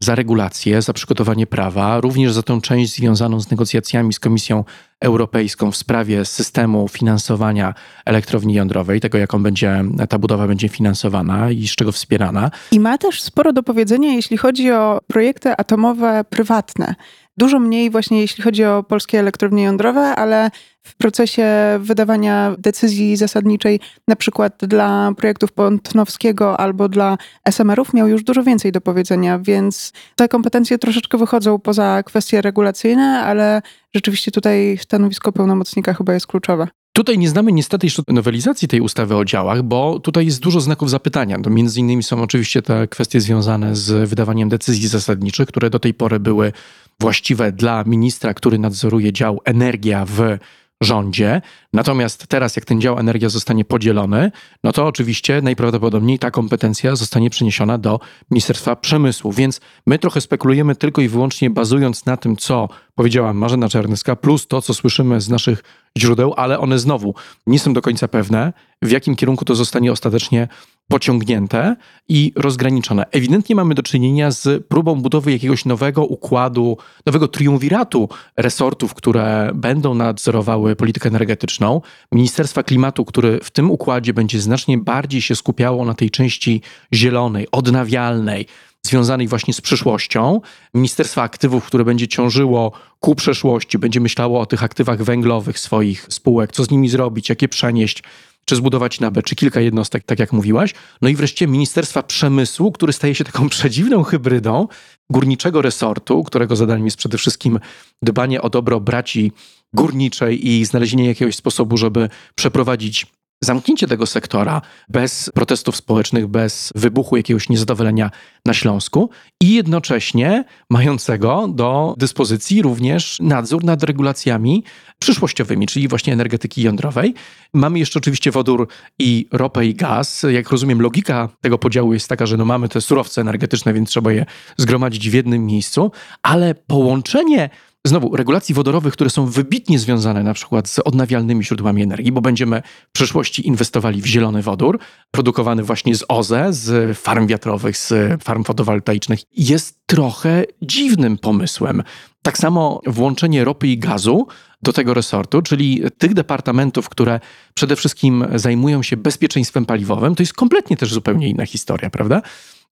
za 0.00 0.14
regulacje, 0.14 0.82
za 0.82 0.92
przygotowanie 0.92 1.46
prawa, 1.46 2.00
również 2.00 2.32
za 2.32 2.42
tę 2.42 2.60
część 2.60 2.94
związaną 2.94 3.40
z 3.40 3.50
negocjacjami 3.50 4.12
z 4.12 4.20
Komisją 4.20 4.64
Europejską 5.00 5.70
w 5.70 5.76
sprawie 5.76 6.24
systemu 6.24 6.88
finansowania 6.88 7.74
elektrowni 8.04 8.54
jądrowej, 8.54 9.00
tego 9.00 9.18
jaką 9.18 9.42
będzie 9.42 9.84
ta 10.08 10.18
budowa 10.18 10.46
będzie 10.46 10.68
finansowana 10.68 11.50
i 11.50 11.68
z 11.68 11.76
czego 11.76 11.92
wspierana. 11.92 12.50
I 12.72 12.80
ma 12.80 12.98
też 12.98 13.22
sporo 13.22 13.52
do 13.52 13.62
powiedzenia, 13.62 14.12
jeśli 14.12 14.36
chodzi 14.36 14.72
o 14.72 15.00
projekty 15.06 15.56
atomowe 15.56 16.24
prywatne. 16.30 16.94
Dużo 17.38 17.58
mniej 17.58 17.90
właśnie 17.90 18.20
jeśli 18.20 18.44
chodzi 18.44 18.64
o 18.64 18.82
polskie 18.82 19.18
elektrownie 19.18 19.62
jądrowe, 19.62 20.00
ale 20.00 20.50
w 20.82 20.96
procesie 20.96 21.46
wydawania 21.80 22.54
decyzji 22.58 23.16
zasadniczej, 23.16 23.80
na 24.08 24.16
przykład 24.16 24.56
dla 24.62 25.12
projektów 25.16 25.52
Pątnowskiego 25.52 26.60
albo 26.60 26.88
dla 26.88 27.18
SMR-ów, 27.44 27.94
miał 27.94 28.08
już 28.08 28.24
dużo 28.24 28.42
więcej 28.42 28.72
do 28.72 28.80
powiedzenia, 28.80 29.38
więc 29.38 29.92
te 30.16 30.28
kompetencje 30.28 30.78
troszeczkę 30.78 31.18
wychodzą 31.18 31.58
poza 31.58 32.02
kwestie 32.02 32.42
regulacyjne, 32.42 33.20
ale 33.20 33.62
rzeczywiście 33.94 34.30
tutaj 34.30 34.78
stanowisko 34.80 35.32
pełnomocnika 35.32 35.94
chyba 35.94 36.14
jest 36.14 36.26
kluczowe. 36.26 36.68
Tutaj 36.92 37.18
nie 37.18 37.28
znamy 37.28 37.52
niestety 37.52 37.86
jeszcze 37.86 38.02
nowelizacji 38.08 38.68
tej 38.68 38.80
ustawy 38.80 39.16
o 39.16 39.24
działach, 39.24 39.62
bo 39.62 40.00
tutaj 40.00 40.26
jest 40.26 40.40
dużo 40.40 40.60
znaków 40.60 40.90
zapytania. 40.90 41.38
To 41.38 41.50
między 41.50 41.80
innymi 41.80 42.02
są 42.02 42.22
oczywiście 42.22 42.62
te 42.62 42.88
kwestie 42.88 43.20
związane 43.20 43.76
z 43.76 44.08
wydawaniem 44.08 44.48
decyzji 44.48 44.88
zasadniczych, 44.88 45.48
które 45.48 45.70
do 45.70 45.78
tej 45.78 45.94
pory 45.94 46.20
były 46.20 46.52
właściwe 47.00 47.52
dla 47.52 47.84
ministra, 47.84 48.34
który 48.34 48.58
nadzoruje 48.58 49.12
dział 49.12 49.40
energia 49.44 50.04
w 50.04 50.38
rządzie. 50.80 51.42
Natomiast 51.72 52.26
teraz, 52.26 52.56
jak 52.56 52.64
ten 52.64 52.80
dział 52.80 52.98
energia 52.98 53.28
zostanie 53.28 53.64
podzielony, 53.64 54.30
no 54.64 54.72
to 54.72 54.86
oczywiście 54.86 55.42
najprawdopodobniej 55.42 56.18
ta 56.18 56.30
kompetencja 56.30 56.96
zostanie 56.96 57.30
przeniesiona 57.30 57.78
do 57.78 58.00
Ministerstwa 58.30 58.76
Przemysłu. 58.76 59.32
Więc 59.32 59.60
my 59.86 59.98
trochę 59.98 60.20
spekulujemy 60.20 60.76
tylko 60.76 61.02
i 61.02 61.08
wyłącznie 61.08 61.50
bazując 61.50 62.06
na 62.06 62.16
tym, 62.16 62.36
co 62.36 62.68
powiedziała 62.94 63.32
Marzena 63.32 63.68
Czarnyska, 63.68 64.16
plus 64.16 64.46
to, 64.46 64.62
co 64.62 64.74
słyszymy 64.74 65.20
z 65.20 65.28
naszych 65.28 65.62
źródeł, 65.98 66.34
ale 66.36 66.58
one 66.58 66.78
znowu 66.78 67.14
nie 67.46 67.58
są 67.58 67.72
do 67.72 67.82
końca 67.82 68.08
pewne, 68.08 68.52
w 68.82 68.90
jakim 68.90 69.16
kierunku 69.16 69.44
to 69.44 69.54
zostanie 69.54 69.92
ostatecznie 69.92 70.48
pociągnięte 70.88 71.76
i 72.08 72.32
rozgraniczone. 72.36 73.04
Ewidentnie 73.10 73.56
mamy 73.56 73.74
do 73.74 73.82
czynienia 73.82 74.30
z 74.30 74.66
próbą 74.66 74.94
budowy 75.02 75.32
jakiegoś 75.32 75.64
nowego 75.64 76.04
układu, 76.04 76.78
nowego 77.06 77.28
triumviratu 77.28 78.08
resortów, 78.36 78.94
które 78.94 79.50
będą 79.54 79.94
nadzorowały 79.94 80.76
politykę 80.76 81.08
energetyczną. 81.08 81.80
Ministerstwa 82.12 82.62
Klimatu, 82.62 83.04
który 83.04 83.40
w 83.42 83.50
tym 83.50 83.70
układzie 83.70 84.14
będzie 84.14 84.40
znacznie 84.40 84.78
bardziej 84.78 85.22
się 85.22 85.36
skupiało 85.36 85.84
na 85.84 85.94
tej 85.94 86.10
części 86.10 86.62
zielonej, 86.94 87.46
odnawialnej, 87.52 88.46
związanej 88.86 89.28
właśnie 89.28 89.54
z 89.54 89.60
przyszłością. 89.60 90.40
Ministerstwa 90.74 91.22
Aktywów, 91.22 91.64
które 91.64 91.84
będzie 91.84 92.08
ciążyło 92.08 92.72
ku 93.00 93.14
przeszłości, 93.14 93.78
będzie 93.78 94.00
myślało 94.00 94.40
o 94.40 94.46
tych 94.46 94.64
aktywach 94.64 95.02
węglowych 95.02 95.58
swoich 95.58 96.06
spółek, 96.10 96.52
co 96.52 96.64
z 96.64 96.70
nimi 96.70 96.88
zrobić, 96.88 97.28
jakie 97.28 97.48
przenieść 97.48 98.02
czy 98.44 98.56
zbudować 98.56 99.00
NABE, 99.00 99.22
czy 99.22 99.36
kilka 99.36 99.60
jednostek, 99.60 100.04
tak 100.04 100.18
jak 100.18 100.32
mówiłaś. 100.32 100.74
No 101.02 101.08
i 101.08 101.16
wreszcie 101.16 101.46
Ministerstwa 101.46 102.02
Przemysłu, 102.02 102.72
który 102.72 102.92
staje 102.92 103.14
się 103.14 103.24
taką 103.24 103.48
przedziwną 103.56 104.02
hybrydą 104.02 104.68
górniczego 105.10 105.62
resortu, 105.62 106.24
którego 106.24 106.56
zadaniem 106.56 106.84
jest 106.84 106.96
przede 106.96 107.18
wszystkim 107.18 107.58
dbanie 108.02 108.42
o 108.42 108.50
dobro 108.50 108.80
braci 108.80 109.32
górniczej 109.72 110.48
i 110.48 110.64
znalezienie 110.64 111.06
jakiegoś 111.06 111.36
sposobu, 111.36 111.76
żeby 111.76 112.08
przeprowadzić 112.34 113.06
zamknięcie 113.40 113.86
tego 113.86 114.06
sektora 114.06 114.62
bez 114.88 115.30
protestów 115.34 115.76
społecznych, 115.76 116.26
bez 116.26 116.72
wybuchu 116.74 117.16
jakiegoś 117.16 117.48
niezadowolenia 117.48 118.10
na 118.46 118.54
Śląsku 118.54 119.10
i 119.42 119.54
jednocześnie 119.54 120.44
mającego 120.70 121.48
do 121.48 121.94
dyspozycji 121.98 122.62
również 122.62 123.18
nadzór 123.20 123.64
nad 123.64 123.82
regulacjami 123.82 124.64
przyszłościowymi, 124.98 125.66
czyli 125.66 125.88
właśnie 125.88 126.12
energetyki 126.12 126.62
jądrowej. 126.62 127.14
Mamy 127.54 127.78
jeszcze 127.78 127.98
oczywiście 127.98 128.30
wodór 128.30 128.68
i 128.98 129.28
ropę 129.32 129.66
i 129.66 129.74
gaz. 129.74 130.26
Jak 130.30 130.50
rozumiem, 130.50 130.82
logika 130.82 131.28
tego 131.40 131.58
podziału 131.58 131.92
jest 131.92 132.08
taka, 132.08 132.26
że 132.26 132.36
no 132.36 132.44
mamy 132.44 132.68
te 132.68 132.80
surowce 132.80 133.20
energetyczne, 133.20 133.72
więc 133.72 133.90
trzeba 133.90 134.12
je 134.12 134.26
zgromadzić 134.56 135.10
w 135.10 135.14
jednym 135.14 135.46
miejscu, 135.46 135.90
ale 136.22 136.54
połączenie 136.54 137.50
znowu 137.86 138.16
regulacji 138.16 138.54
wodorowych, 138.54 138.92
które 138.92 139.10
są 139.10 139.26
wybitnie 139.26 139.78
związane 139.78 140.22
na 140.22 140.34
przykład 140.34 140.68
z 140.68 140.78
odnawialnymi 140.78 141.44
źródłami 141.44 141.82
energii, 141.82 142.12
bo 142.12 142.20
będziemy 142.20 142.62
w 142.88 142.92
przyszłości 142.92 143.48
inwestowali 143.48 144.02
w 144.02 144.06
zielony 144.06 144.42
wodór, 144.42 144.78
produkowany 145.10 145.62
właśnie 145.62 145.94
z 145.94 146.04
OZE, 146.08 146.52
z 146.52 146.98
farm 146.98 147.26
wiatrowych, 147.26 147.76
z 147.76 147.94
farm 148.22 148.44
fotowoltaicznych, 148.44 149.20
jest 149.36 149.80
trochę 149.86 150.44
dziwnym 150.62 151.18
pomysłem. 151.18 151.82
Tak 152.26 152.38
samo 152.38 152.80
włączenie 152.86 153.44
ropy 153.44 153.68
i 153.68 153.78
gazu 153.78 154.26
do 154.62 154.72
tego 154.72 154.94
resortu, 154.94 155.42
czyli 155.42 155.82
tych 155.98 156.14
departamentów, 156.14 156.88
które 156.88 157.20
przede 157.54 157.76
wszystkim 157.76 158.24
zajmują 158.34 158.82
się 158.82 158.96
bezpieczeństwem 158.96 159.66
paliwowym, 159.66 160.14
to 160.14 160.22
jest 160.22 160.32
kompletnie 160.32 160.76
też 160.76 160.92
zupełnie 160.92 161.28
inna 161.28 161.46
historia, 161.46 161.90
prawda? 161.90 162.22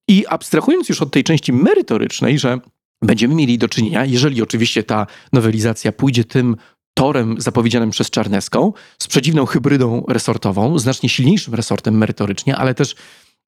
I 0.08 0.26
abstrahując 0.26 0.88
już 0.88 1.02
od 1.02 1.11
tej 1.11 1.25
części 1.25 1.52
merytorycznej, 1.52 2.38
że 2.38 2.58
będziemy 3.02 3.34
mieli 3.34 3.58
do 3.58 3.68
czynienia, 3.68 4.04
jeżeli 4.04 4.42
oczywiście 4.42 4.82
ta 4.82 5.06
nowelizacja 5.32 5.92
pójdzie 5.92 6.25
tym 6.25 6.56
torem 6.94 7.40
zapowiedzianym 7.40 7.90
przez 7.90 8.11
Czarneską, 8.11 8.73
z 8.99 9.06
przedziwną 9.06 9.46
hybrydą 9.46 10.04
resortową, 10.08 10.78
znacznie 10.78 11.08
silniejszym 11.08 11.54
resortem 11.54 11.99
merytorycznie, 11.99 12.56
ale 12.56 12.75
też 12.75 12.94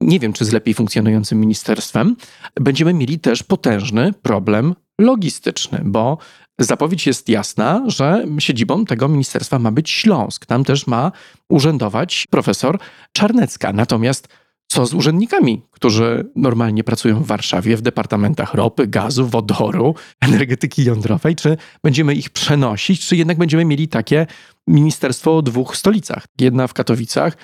nie 0.01 0.21
wiem, 0.21 0.33
czy 0.33 0.45
z 0.45 0.53
lepiej 0.53 0.75
funkcjonującym 0.75 1.41
ministerstwem, 1.41 2.17
będziemy 2.61 2.95
mieli 2.95 3.19
też 3.19 3.43
potężny 3.43 4.13
problem 4.23 4.75
logistyczny, 5.01 5.81
bo 5.85 6.19
zapowiedź 6.59 7.07
jest 7.07 7.29
jasna, 7.29 7.83
że 7.87 8.25
siedzibą 8.39 8.85
tego 8.85 9.09
ministerstwa 9.09 9.59
ma 9.59 9.71
być 9.71 9.91
Śląsk. 9.91 10.47
Tam 10.47 10.65
też 10.65 10.87
ma 10.87 11.13
urzędować 11.49 12.27
profesor 12.31 12.79
Czarnecka. 13.13 13.73
Natomiast 13.73 14.29
co 14.69 14.87
z 14.87 14.95
urzędnikami, 14.95 15.63
którzy 15.71 16.31
normalnie 16.37 16.85
pracują 16.85 17.23
w 17.23 17.27
Warszawie 17.27 17.77
w 17.77 17.83
departamentach 17.83 18.55
ropy, 18.55 18.87
gazu, 18.87 19.27
wodoru, 19.27 19.95
energetyki 20.21 20.85
jądrowej? 20.85 21.37
Czy 21.37 21.57
będziemy 21.83 22.15
ich 22.15 22.31
przenosić, 22.31 23.07
czy 23.07 23.17
jednak 23.17 23.39
będziemy 23.39 23.65
mieli 23.65 23.89
takie 23.89 24.27
ministerstwo 24.67 25.37
o 25.37 25.43
dwóch 25.43 25.77
stolicach? 25.77 26.27
Jedna 26.41 26.67
w 26.67 26.75
Katowicach, 26.75 27.37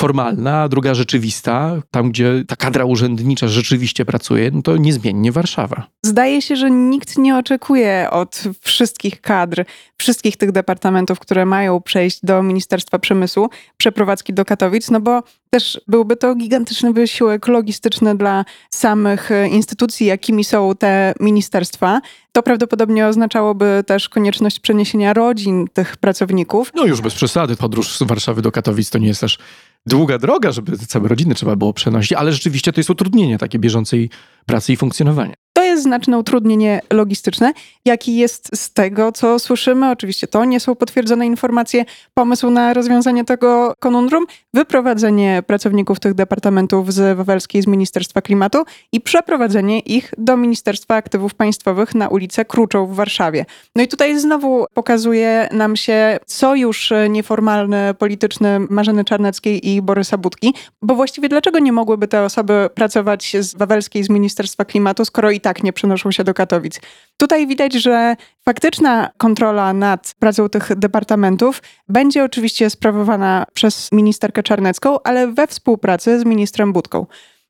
formalna, 0.00 0.62
a 0.62 0.68
druga 0.68 0.94
rzeczywista, 0.94 1.82
tam 1.90 2.10
gdzie 2.10 2.44
ta 2.48 2.56
kadra 2.56 2.84
urzędnicza 2.84 3.48
rzeczywiście 3.48 4.04
pracuje, 4.04 4.50
no 4.54 4.62
to 4.62 4.76
niezmiennie 4.76 5.32
Warszawa. 5.32 5.86
Zdaje 6.02 6.42
się, 6.42 6.56
że 6.56 6.70
nikt 6.70 7.18
nie 7.18 7.36
oczekuje 7.36 8.08
od 8.10 8.42
wszystkich 8.60 9.20
kadr, 9.20 9.64
wszystkich 9.96 10.36
tych 10.36 10.52
departamentów, 10.52 11.18
które 11.18 11.46
mają 11.46 11.80
przejść 11.80 12.20
do 12.22 12.42
Ministerstwa 12.42 12.98
Przemysłu, 12.98 13.48
przeprowadzki 13.76 14.32
do 14.32 14.44
Katowic, 14.44 14.90
no 14.90 15.00
bo 15.00 15.22
też 15.50 15.80
byłby 15.88 16.16
to 16.16 16.34
gigantyczny 16.34 16.92
wysiłek 16.92 17.48
logistyczny 17.48 18.14
dla 18.14 18.44
samych 18.70 19.30
instytucji, 19.50 20.06
jakimi 20.06 20.44
są 20.44 20.74
te 20.78 21.14
ministerstwa. 21.20 22.00
To 22.32 22.42
prawdopodobnie 22.42 23.06
oznaczałoby 23.06 23.84
też 23.86 24.08
konieczność 24.08 24.60
przeniesienia 24.60 25.12
rodzin 25.12 25.68
tych 25.72 25.96
pracowników. 25.96 26.72
No 26.74 26.84
już 26.84 27.00
bez 27.00 27.14
przesady, 27.14 27.56
podróż 27.56 27.98
z 27.98 28.02
Warszawy 28.02 28.42
do 28.42 28.52
Katowic 28.52 28.90
to 28.90 28.98
nie 28.98 29.08
jest 29.08 29.20
też 29.20 29.38
długa 29.86 30.18
droga, 30.18 30.52
żeby 30.52 30.78
całe 30.78 31.08
rodziny 31.08 31.34
trzeba 31.34 31.56
było 31.56 31.72
przenosić, 31.72 32.12
ale 32.12 32.32
rzeczywiście 32.32 32.72
to 32.72 32.80
jest 32.80 32.90
utrudnienie 32.90 33.38
takie 33.38 33.58
bieżącej 33.58 34.10
pracy 34.46 34.72
i 34.72 34.76
funkcjonowania. 34.76 35.34
Jest 35.70 35.82
znaczne 35.82 36.18
utrudnienie 36.18 36.80
logistyczne, 36.92 37.52
jaki 37.84 38.16
jest 38.16 38.50
z 38.54 38.72
tego, 38.72 39.12
co 39.12 39.38
słyszymy. 39.38 39.90
Oczywiście 39.90 40.26
to 40.26 40.44
nie 40.44 40.60
są 40.60 40.74
potwierdzone 40.74 41.26
informacje. 41.26 41.84
Pomysł 42.14 42.50
na 42.50 42.74
rozwiązanie 42.74 43.24
tego 43.24 43.74
konundrum, 43.78 44.24
wyprowadzenie 44.54 45.42
pracowników 45.46 46.00
tych 46.00 46.14
departamentów 46.14 46.92
z 46.92 47.16
Wawelskiej 47.16 47.62
z 47.62 47.66
Ministerstwa 47.66 48.22
Klimatu 48.22 48.64
i 48.92 49.00
przeprowadzenie 49.00 49.80
ich 49.80 50.14
do 50.18 50.36
Ministerstwa 50.36 50.94
Aktywów 50.94 51.34
Państwowych 51.34 51.94
na 51.94 52.08
ulicę 52.08 52.44
Kruczą 52.44 52.86
w 52.86 52.94
Warszawie. 52.94 53.44
No 53.76 53.82
i 53.82 53.88
tutaj 53.88 54.18
znowu 54.18 54.66
pokazuje 54.74 55.48
nam 55.52 55.76
się 55.76 56.18
sojusz 56.26 56.92
nieformalny, 57.10 57.94
polityczny 57.98 58.60
Marzeny 58.70 59.04
Czarneckiej 59.04 59.68
i 59.68 59.82
Borysa 59.82 60.18
Budki, 60.18 60.54
bo 60.82 60.94
właściwie 60.94 61.28
dlaczego 61.28 61.58
nie 61.58 61.72
mogłyby 61.72 62.08
te 62.08 62.22
osoby 62.22 62.70
pracować 62.74 63.36
z 63.40 63.54
Wawelskiej 63.54 64.04
z 64.04 64.10
Ministerstwa 64.10 64.64
Klimatu, 64.64 65.04
skoro 65.04 65.30
i 65.30 65.40
tak 65.40 65.59
nie 65.62 65.72
przenoszą 65.72 66.10
się 66.10 66.24
do 66.24 66.34
Katowic. 66.34 66.80
Tutaj 67.16 67.46
widać, 67.46 67.72
że 67.72 68.16
faktyczna 68.44 69.10
kontrola 69.16 69.72
nad 69.72 70.14
pracą 70.18 70.48
tych 70.48 70.74
departamentów 70.76 71.62
będzie 71.88 72.24
oczywiście 72.24 72.70
sprawowana 72.70 73.44
przez 73.54 73.92
ministerkę 73.92 74.42
Czarnecką, 74.42 75.02
ale 75.04 75.32
we 75.32 75.46
współpracy 75.46 76.20
z 76.20 76.24
ministrem 76.24 76.72
Budką. 76.72 77.06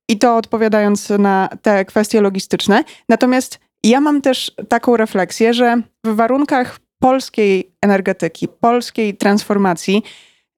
I 0.08 0.18
to 0.18 0.36
odpowiadając 0.36 1.10
na 1.10 1.48
te 1.62 1.84
kwestie 1.84 2.20
logistyczne. 2.20 2.84
Natomiast 3.08 3.58
ja 3.84 4.00
mam 4.00 4.22
też 4.22 4.52
taką 4.68 4.96
refleksję, 4.96 5.54
że 5.54 5.82
w 6.04 6.16
warunkach 6.16 6.78
polskiej 6.98 7.72
energetyki, 7.82 8.48
polskiej 8.48 9.16
transformacji, 9.16 10.02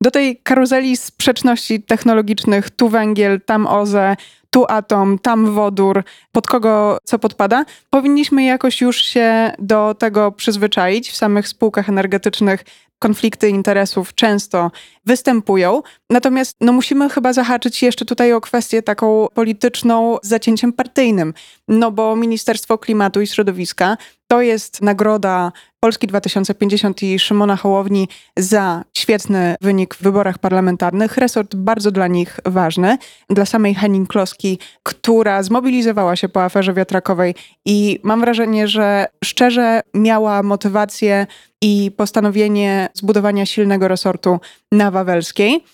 do 0.03 0.11
tej 0.11 0.37
karuzeli 0.37 0.97
sprzeczności 0.97 1.83
technologicznych, 1.83 2.71
tu 2.71 2.89
węgiel, 2.89 3.41
tam 3.41 3.67
OZE, 3.67 4.17
tu 4.51 4.65
atom, 4.69 5.19
tam 5.19 5.55
wodór, 5.55 6.05
pod 6.33 6.47
kogo 6.47 6.99
co 7.05 7.19
podpada, 7.19 7.65
powinniśmy 7.91 8.45
jakoś 8.45 8.81
już 8.81 8.97
się 8.97 9.53
do 9.59 9.95
tego 9.99 10.33
przyzwyczaić. 10.33 11.11
W 11.11 11.17
samych 11.17 11.49
spółkach 11.49 11.89
energetycznych 11.89 12.65
konflikty 12.99 13.49
interesów 13.49 14.15
często 14.15 14.71
występują. 15.07 15.83
Natomiast 16.11 16.57
no, 16.61 16.73
musimy 16.73 17.09
chyba 17.09 17.33
zahaczyć 17.33 17.83
jeszcze 17.83 18.05
tutaj 18.05 18.33
o 18.33 18.41
kwestię 18.41 18.83
taką 18.83 19.27
polityczną 19.35 20.19
z 20.23 20.29
zacięciem 20.29 20.73
partyjnym. 20.73 21.35
No 21.69 21.91
bo 21.91 22.17
Ministerstwo 22.17 22.79
Klimatu 22.79 23.21
i 23.21 23.27
Środowiska 23.27 23.97
to 24.33 24.41
jest 24.41 24.83
nagroda 24.83 25.53
Polski 25.81 26.07
2050 26.07 27.03
i 27.03 27.19
Szymona 27.19 27.57
Hołowni 27.57 28.09
za 28.37 28.85
świetny 28.97 29.55
wynik 29.61 29.95
w 29.95 30.03
wyborach 30.03 30.39
parlamentarnych. 30.39 31.17
Resort 31.17 31.57
bardzo 31.57 31.91
dla 31.91 32.07
nich 32.07 32.41
ważny. 32.45 32.99
Dla 33.31 33.47
samej 33.47 33.75
Henning 33.75 34.09
Kloski, 34.09 34.59
która 34.83 35.43
zmobilizowała 35.43 36.17
się 36.17 36.29
po 36.29 36.43
aferze 36.45 36.75
wiatrakowej 36.75 37.35
i 37.65 38.01
mam 38.03 38.21
wrażenie, 38.21 38.69
że 38.69 39.07
szczerze 39.25 39.81
miała 39.95 40.43
motywację 40.43 41.27
i 41.63 41.91
postanowienie 41.97 42.89
zbudowania 42.95 43.47
silnego 43.47 43.89
resortu 43.89 44.41
na 44.73 44.91
Wawelskiej. 44.91 45.65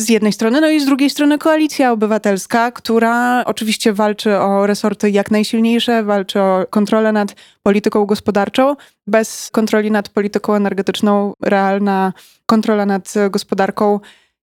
Z 0.00 0.08
jednej 0.08 0.32
strony, 0.32 0.60
no 0.60 0.70
i 0.70 0.80
z 0.80 0.86
drugiej 0.86 1.10
strony 1.10 1.38
koalicja 1.38 1.92
obywatelska, 1.92 2.70
która 2.70 3.44
oczywiście 3.44 3.92
walczy 3.92 4.36
o 4.36 4.66
resorty 4.66 5.10
jak 5.10 5.30
najsilniejsze, 5.30 6.02
walczy 6.02 6.40
o 6.40 6.66
kontrolę 6.70 7.12
nad 7.12 7.34
polityką 7.62 8.06
gospodarczą. 8.06 8.76
Bez 9.06 9.50
kontroli 9.52 9.90
nad 9.90 10.08
polityką 10.08 10.54
energetyczną, 10.54 11.32
realna 11.42 12.12
kontrola 12.46 12.86
nad 12.86 13.14
gospodarką 13.30 14.00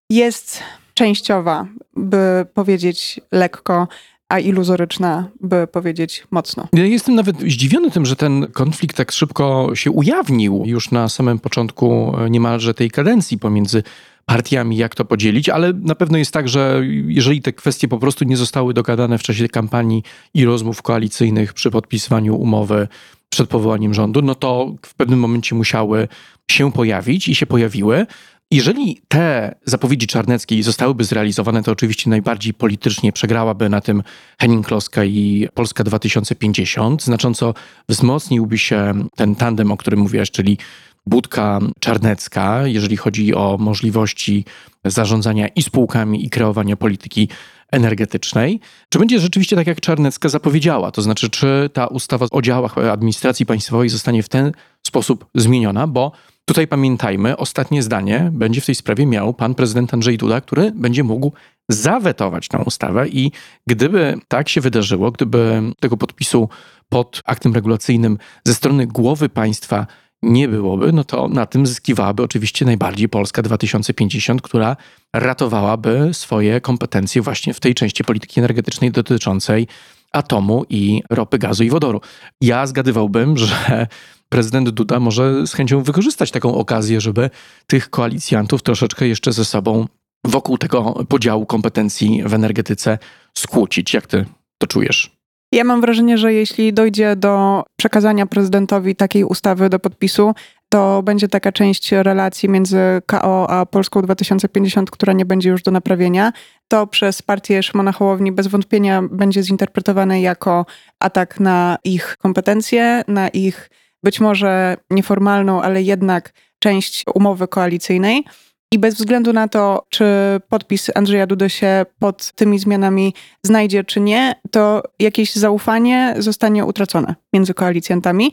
jest 0.10 0.64
częściowa, 0.94 1.68
by 1.96 2.46
powiedzieć 2.54 3.20
lekko, 3.32 3.88
a 4.30 4.40
iluzoryczna, 4.40 5.28
by 5.42 5.68
powiedzieć 5.68 6.28
mocno. 6.32 6.68
Ja 6.74 6.86
jestem 6.86 7.16
nawet 7.16 7.40
zdziwiony 7.40 7.92
tym, 7.92 8.06
że 8.06 8.16
ten 8.16 8.48
konflikt 8.48 8.98
tak 8.98 9.12
szybko 9.12 9.70
się 9.74 9.92
ujawnił 9.92 10.64
już 10.66 10.92
na 10.92 11.10
samym 11.10 11.40
początku 11.40 12.16
niemalże 12.30 12.74
tej 12.74 12.92
kadencji 12.92 13.38
pomiędzy 13.38 13.84
partiami, 14.26 14.78
jak 14.78 14.96
to 14.96 15.06
podzielić, 15.06 15.50
ale 15.50 15.74
na 15.74 15.96
pewno 15.96 16.18
jest 16.18 16.34
tak, 16.34 16.50
że 16.50 16.82
jeżeli 17.08 17.42
te 17.42 17.54
kwestie 17.54 17.88
po 17.88 17.98
prostu 17.98 18.26
nie 18.26 18.38
zostały 18.38 18.74
dogadane 18.74 19.18
w 19.18 19.24
czasie 19.24 19.50
kampanii 19.50 20.04
i 20.34 20.46
rozmów 20.46 20.82
koalicyjnych 20.82 21.54
przy 21.54 21.72
podpisywaniu 21.72 22.36
umowy 22.36 22.88
przed 23.30 23.50
powołaniem 23.50 23.94
rządu, 23.94 24.22
no 24.22 24.36
to 24.36 24.76
w 24.86 24.94
pewnym 24.96 25.20
momencie 25.20 25.56
musiały 25.56 26.08
się 26.52 26.72
pojawić 26.72 27.28
i 27.28 27.36
się 27.36 27.46
pojawiły. 27.46 28.06
Jeżeli 28.52 29.02
te 29.08 29.56
zapowiedzi 29.66 30.08
Czarneckiej 30.08 30.64
zostałyby 30.64 31.04
zrealizowane, 31.04 31.64
to 31.64 31.72
oczywiście 31.72 32.10
najbardziej 32.10 32.54
politycznie 32.54 33.12
przegrałaby 33.12 33.70
na 33.70 33.82
tym 33.82 34.04
Henning 34.40 34.68
Kloska 34.68 35.06
i 35.06 35.48
Polska 35.54 35.84
2050. 35.84 37.04
Znacząco 37.04 37.54
wzmocniłby 37.90 38.58
się 38.58 38.94
ten 39.16 39.36
tandem, 39.36 39.72
o 39.72 39.78
którym 39.78 40.00
mówiłaś, 40.00 40.32
czyli 40.32 40.58
Budka 41.06 41.60
Czarnecka, 41.80 42.68
jeżeli 42.68 42.98
chodzi 42.98 43.36
o 43.36 43.58
możliwości 43.60 44.46
zarządzania 44.86 45.48
i 45.48 45.62
spółkami, 45.62 46.26
i 46.26 46.30
kreowania 46.30 46.76
polityki 46.76 47.30
energetycznej. 47.72 48.60
Czy 48.90 49.00
będzie 49.00 49.20
rzeczywiście 49.20 49.56
tak, 49.56 49.68
jak 49.68 49.82
Czarnecka 49.82 50.30
zapowiedziała? 50.30 50.92
To 50.92 51.02
znaczy, 51.02 51.30
czy 51.30 51.70
ta 51.74 51.88
ustawa 51.88 52.26
o 52.32 52.42
działach 52.42 52.78
administracji 52.78 53.46
państwowej 53.46 53.90
zostanie 53.90 54.24
w 54.24 54.30
ten 54.30 54.52
sposób 54.88 55.26
zmieniona? 55.36 55.88
Bo 55.88 56.12
tutaj 56.46 56.68
pamiętajmy, 56.68 57.38
ostatnie 57.38 57.84
zdanie 57.84 58.30
będzie 58.34 58.62
w 58.62 58.66
tej 58.66 58.76
sprawie 58.76 59.06
miał 59.06 59.34
pan 59.34 59.56
prezydent 59.56 59.94
Andrzej 59.94 60.18
Duda, 60.18 60.42
który 60.42 60.72
będzie 60.72 61.04
mógł 61.04 61.32
zawetować 61.70 62.48
tę 62.48 62.58
ustawę 62.66 63.08
i 63.08 63.32
gdyby 63.68 64.20
tak 64.28 64.50
się 64.50 64.62
wydarzyło, 64.62 65.12
gdyby 65.12 65.62
tego 65.80 65.98
podpisu 65.98 66.50
pod 66.90 67.22
aktem 67.26 67.54
regulacyjnym 67.54 68.18
ze 68.46 68.54
strony 68.54 68.88
głowy 68.88 69.30
państwa 69.30 69.88
nie 70.24 70.48
byłoby, 70.48 70.92
no 70.92 71.04
to 71.04 71.28
na 71.28 71.46
tym 71.46 71.68
zyskiwałaby 71.68 72.24
oczywiście 72.24 72.66
najbardziej 72.66 73.10
Polska 73.10 73.42
2050, 73.42 74.42
która 74.42 74.76
ratowałaby 75.16 76.10
swoje 76.14 76.62
kompetencje 76.62 77.22
właśnie 77.22 77.54
w 77.54 77.60
tej 77.60 77.76
części 77.76 78.04
polityki 78.04 78.40
energetycznej 78.40 78.92
dotyczącej 78.92 79.68
atomu 80.12 80.66
i 80.70 81.04
ropy, 81.10 81.38
gazu 81.38 81.64
i 81.64 81.70
wodoru. 81.70 82.02
Ja 82.42 82.68
zgadywałbym, 82.68 83.38
że 83.48 83.88
prezydent 84.30 84.70
Duda 84.70 85.00
może 85.00 85.48
z 85.48 85.54
chęcią 85.54 85.84
wykorzystać 85.84 86.32
taką 86.32 86.56
okazję, 86.56 87.02
żeby 87.02 87.30
tych 87.68 87.90
koalicjantów 87.90 88.64
troszeczkę 88.64 89.08
jeszcze 89.08 89.34
ze 89.34 89.46
sobą 89.46 89.88
wokół 90.26 90.58
tego 90.58 91.06
podziału 91.10 91.46
kompetencji 91.46 92.24
w 92.26 92.34
energetyce 92.34 92.98
skłócić. 93.34 93.94
Jak 93.94 94.08
ty 94.08 94.26
to 94.58 94.68
czujesz? 94.68 95.21
Ja 95.54 95.64
mam 95.64 95.82
wrażenie, 95.82 96.18
że 96.18 96.34
jeśli 96.34 96.74
dojdzie 96.74 97.16
do 97.16 97.64
przekazania 97.76 98.26
prezydentowi 98.26 98.96
takiej 98.96 99.24
ustawy 99.24 99.70
do 99.70 99.80
podpisu, 99.80 100.34
to 100.70 101.04
będzie 101.04 101.28
taka 101.28 101.52
część 101.52 101.92
relacji 101.92 102.50
między 102.50 102.78
KO 103.06 103.50
a 103.50 103.66
Polską 103.66 104.02
2050, 104.02 104.92
która 104.92 105.14
nie 105.14 105.26
będzie 105.26 105.50
już 105.50 105.64
do 105.64 105.72
naprawienia. 105.72 106.32
To 106.68 106.88
przez 106.88 107.22
partię 107.22 107.64
Szymona 107.64 107.92
Hołowni 107.92 108.32
bez 108.32 108.48
wątpienia 108.48 109.02
będzie 109.12 109.44
zinterpretowane 109.44 110.22
jako 110.22 110.66
atak 111.00 111.40
na 111.40 111.78
ich 111.84 112.18
kompetencje, 112.18 113.04
na 113.08 113.30
ich 113.30 113.70
być 114.04 114.20
może 114.20 114.78
nieformalną, 114.90 115.62
ale 115.62 115.82
jednak 115.82 116.34
część 116.60 117.04
umowy 117.16 117.48
koalicyjnej. 117.48 118.24
I 118.74 118.80
bez 118.80 118.96
względu 118.96 119.34
na 119.34 119.48
to, 119.48 119.86
czy 119.90 120.06
podpis 120.50 120.92
Andrzeja 120.96 121.28
Dudy 121.28 121.50
się 121.50 121.86
pod 122.00 122.32
tymi 122.32 122.60
zmianami 122.60 123.14
znajdzie, 123.44 123.84
czy 123.84 124.00
nie, 124.00 124.36
to 124.52 124.84
jakieś 125.00 125.36
zaufanie 125.36 126.16
zostanie 126.18 126.66
utracone 126.66 127.16
między 127.34 127.54
koalicjantami. 127.54 128.32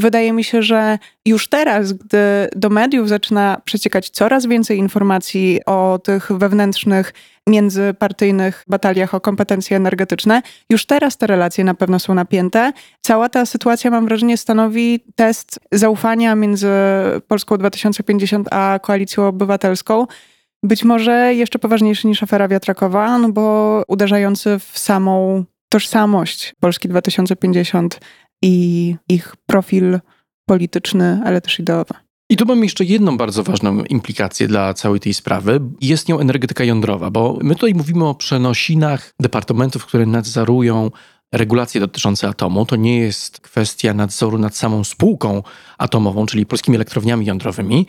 Wydaje 0.00 0.32
mi 0.32 0.44
się, 0.44 0.62
że 0.62 0.98
już 1.26 1.48
teraz, 1.48 1.92
gdy 1.92 2.48
do 2.56 2.70
mediów 2.70 3.08
zaczyna 3.08 3.60
przeciekać 3.64 4.10
coraz 4.10 4.46
więcej 4.46 4.78
informacji 4.78 5.60
o 5.66 6.00
tych 6.04 6.32
wewnętrznych, 6.32 7.12
międzypartyjnych 7.46 8.64
bataliach 8.68 9.14
o 9.14 9.20
kompetencje 9.20 9.76
energetyczne, 9.76 10.42
już 10.70 10.86
teraz 10.86 11.16
te 11.16 11.26
relacje 11.26 11.64
na 11.64 11.74
pewno 11.74 11.98
są 11.98 12.14
napięte. 12.14 12.72
Cała 13.00 13.28
ta 13.28 13.46
sytuacja, 13.46 13.90
mam 13.90 14.04
wrażenie, 14.06 14.36
stanowi 14.36 15.00
test 15.14 15.60
zaufania 15.72 16.34
między 16.34 16.68
Polską 17.28 17.56
2050 17.56 18.48
a 18.50 18.78
Koalicją 18.82 19.26
Obywatelską. 19.26 20.06
być 20.62 20.84
może 20.84 21.34
jeszcze 21.34 21.58
poważniejszy 21.58 22.06
niż 22.06 22.22
afera 22.22 22.48
wiatrakowa, 22.48 23.18
no 23.18 23.28
bo 23.32 23.82
uderzający 23.88 24.58
w 24.58 24.78
samą 24.78 25.44
tożsamość 25.68 26.54
Polski 26.60 26.88
2050 26.88 28.00
i 28.42 28.96
ich 29.08 29.36
profil 29.46 30.00
polityczny, 30.46 31.20
ale 31.24 31.40
też 31.40 31.58
ideowy. 31.58 31.94
I 32.30 32.36
tu 32.36 32.46
mam 32.46 32.62
jeszcze 32.64 32.84
jedną 32.84 33.16
bardzo 33.16 33.42
ważną 33.42 33.84
implikację 33.84 34.48
dla 34.48 34.74
całej 34.74 35.00
tej 35.00 35.14
sprawy. 35.14 35.60
Jest 35.80 36.08
nią 36.08 36.20
energetyka 36.20 36.64
jądrowa, 36.64 37.10
bo 37.10 37.38
my 37.42 37.54
tutaj 37.54 37.74
mówimy 37.74 38.06
o 38.06 38.14
przenosinach 38.14 39.14
departamentów, 39.20 39.86
które 39.86 40.06
nadzorują 40.06 40.90
regulacje 41.32 41.80
dotyczące 41.80 42.28
atomu. 42.28 42.66
To 42.66 42.76
nie 42.76 42.98
jest 42.98 43.40
kwestia 43.40 43.94
nadzoru 43.94 44.38
nad 44.38 44.56
samą 44.56 44.84
spółką 44.84 45.42
atomową, 45.78 46.26
czyli 46.26 46.46
polskimi 46.46 46.76
elektrowniami 46.76 47.26
jądrowymi, 47.26 47.86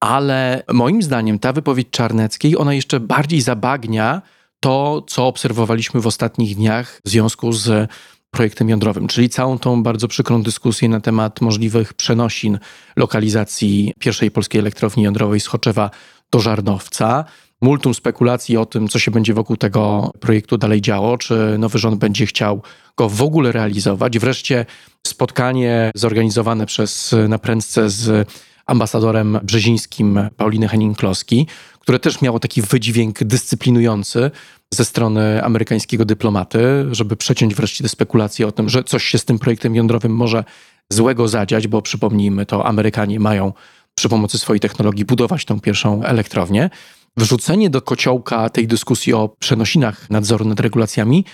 ale 0.00 0.62
moim 0.72 1.02
zdaniem 1.02 1.38
ta 1.38 1.52
wypowiedź 1.52 1.88
Czarneckiej, 1.90 2.58
ona 2.58 2.74
jeszcze 2.74 3.00
bardziej 3.00 3.40
zabagnia 3.40 4.22
to, 4.60 5.04
co 5.06 5.26
obserwowaliśmy 5.26 6.00
w 6.00 6.06
ostatnich 6.06 6.56
dniach 6.56 7.00
w 7.04 7.08
związku 7.10 7.52
z 7.52 7.90
projektem 8.32 8.68
jądrowym, 8.68 9.08
czyli 9.08 9.28
całą 9.28 9.58
tą 9.58 9.82
bardzo 9.82 10.08
przykrą 10.08 10.42
dyskusję 10.42 10.88
na 10.88 11.00
temat 11.00 11.40
możliwych 11.40 11.94
przenosin 11.94 12.58
lokalizacji 12.96 13.92
pierwszej 13.98 14.30
polskiej 14.30 14.58
elektrowni 14.58 15.02
jądrowej 15.02 15.40
z 15.40 15.46
Choczewa 15.46 15.90
do 16.30 16.40
Żarnowca. 16.40 17.24
Multum 17.60 17.94
spekulacji 17.94 18.56
o 18.56 18.66
tym, 18.66 18.88
co 18.88 18.98
się 18.98 19.10
będzie 19.10 19.34
wokół 19.34 19.56
tego 19.56 20.10
projektu 20.20 20.58
dalej 20.58 20.80
działo, 20.80 21.18
czy 21.18 21.56
nowy 21.58 21.78
rząd 21.78 21.98
będzie 21.98 22.26
chciał 22.26 22.62
go 22.96 23.08
w 23.08 23.22
ogóle 23.22 23.52
realizować. 23.52 24.18
Wreszcie 24.18 24.66
spotkanie 25.06 25.90
zorganizowane 25.94 26.66
przez 26.66 27.14
naprędce 27.28 27.90
z 27.90 28.28
ambasadorem 28.72 29.38
brzezińskim 29.42 30.20
Pauliny 30.36 30.66
Henning-Kloski, 30.66 31.46
które 31.80 31.98
też 31.98 32.20
miało 32.20 32.38
taki 32.38 32.62
wydźwięk 32.62 33.24
dyscyplinujący 33.24 34.30
ze 34.74 34.84
strony 34.84 35.44
amerykańskiego 35.44 36.04
dyplomaty, 36.04 36.86
żeby 36.90 37.16
przeciąć 37.16 37.54
wreszcie 37.54 37.84
te 37.84 37.88
spekulacje 37.88 38.46
o 38.46 38.52
tym, 38.52 38.68
że 38.68 38.84
coś 38.84 39.04
się 39.04 39.18
z 39.18 39.24
tym 39.24 39.38
projektem 39.38 39.74
jądrowym 39.74 40.12
może 40.16 40.44
złego 40.92 41.28
zadziać, 41.28 41.68
bo 41.68 41.82
przypomnijmy, 41.82 42.46
to 42.46 42.66
Amerykanie 42.66 43.20
mają 43.20 43.52
przy 43.94 44.08
pomocy 44.08 44.38
swojej 44.38 44.60
technologii 44.60 45.04
budować 45.04 45.44
tą 45.44 45.60
pierwszą 45.60 46.02
elektrownię. 46.02 46.70
Wrzucenie 47.16 47.70
do 47.70 47.82
kociołka 47.82 48.50
tej 48.50 48.66
dyskusji 48.66 49.12
o 49.12 49.28
przenosinach 49.28 50.10
nadzoru 50.10 50.44
nad 50.44 50.60
regulacjami 50.60 51.24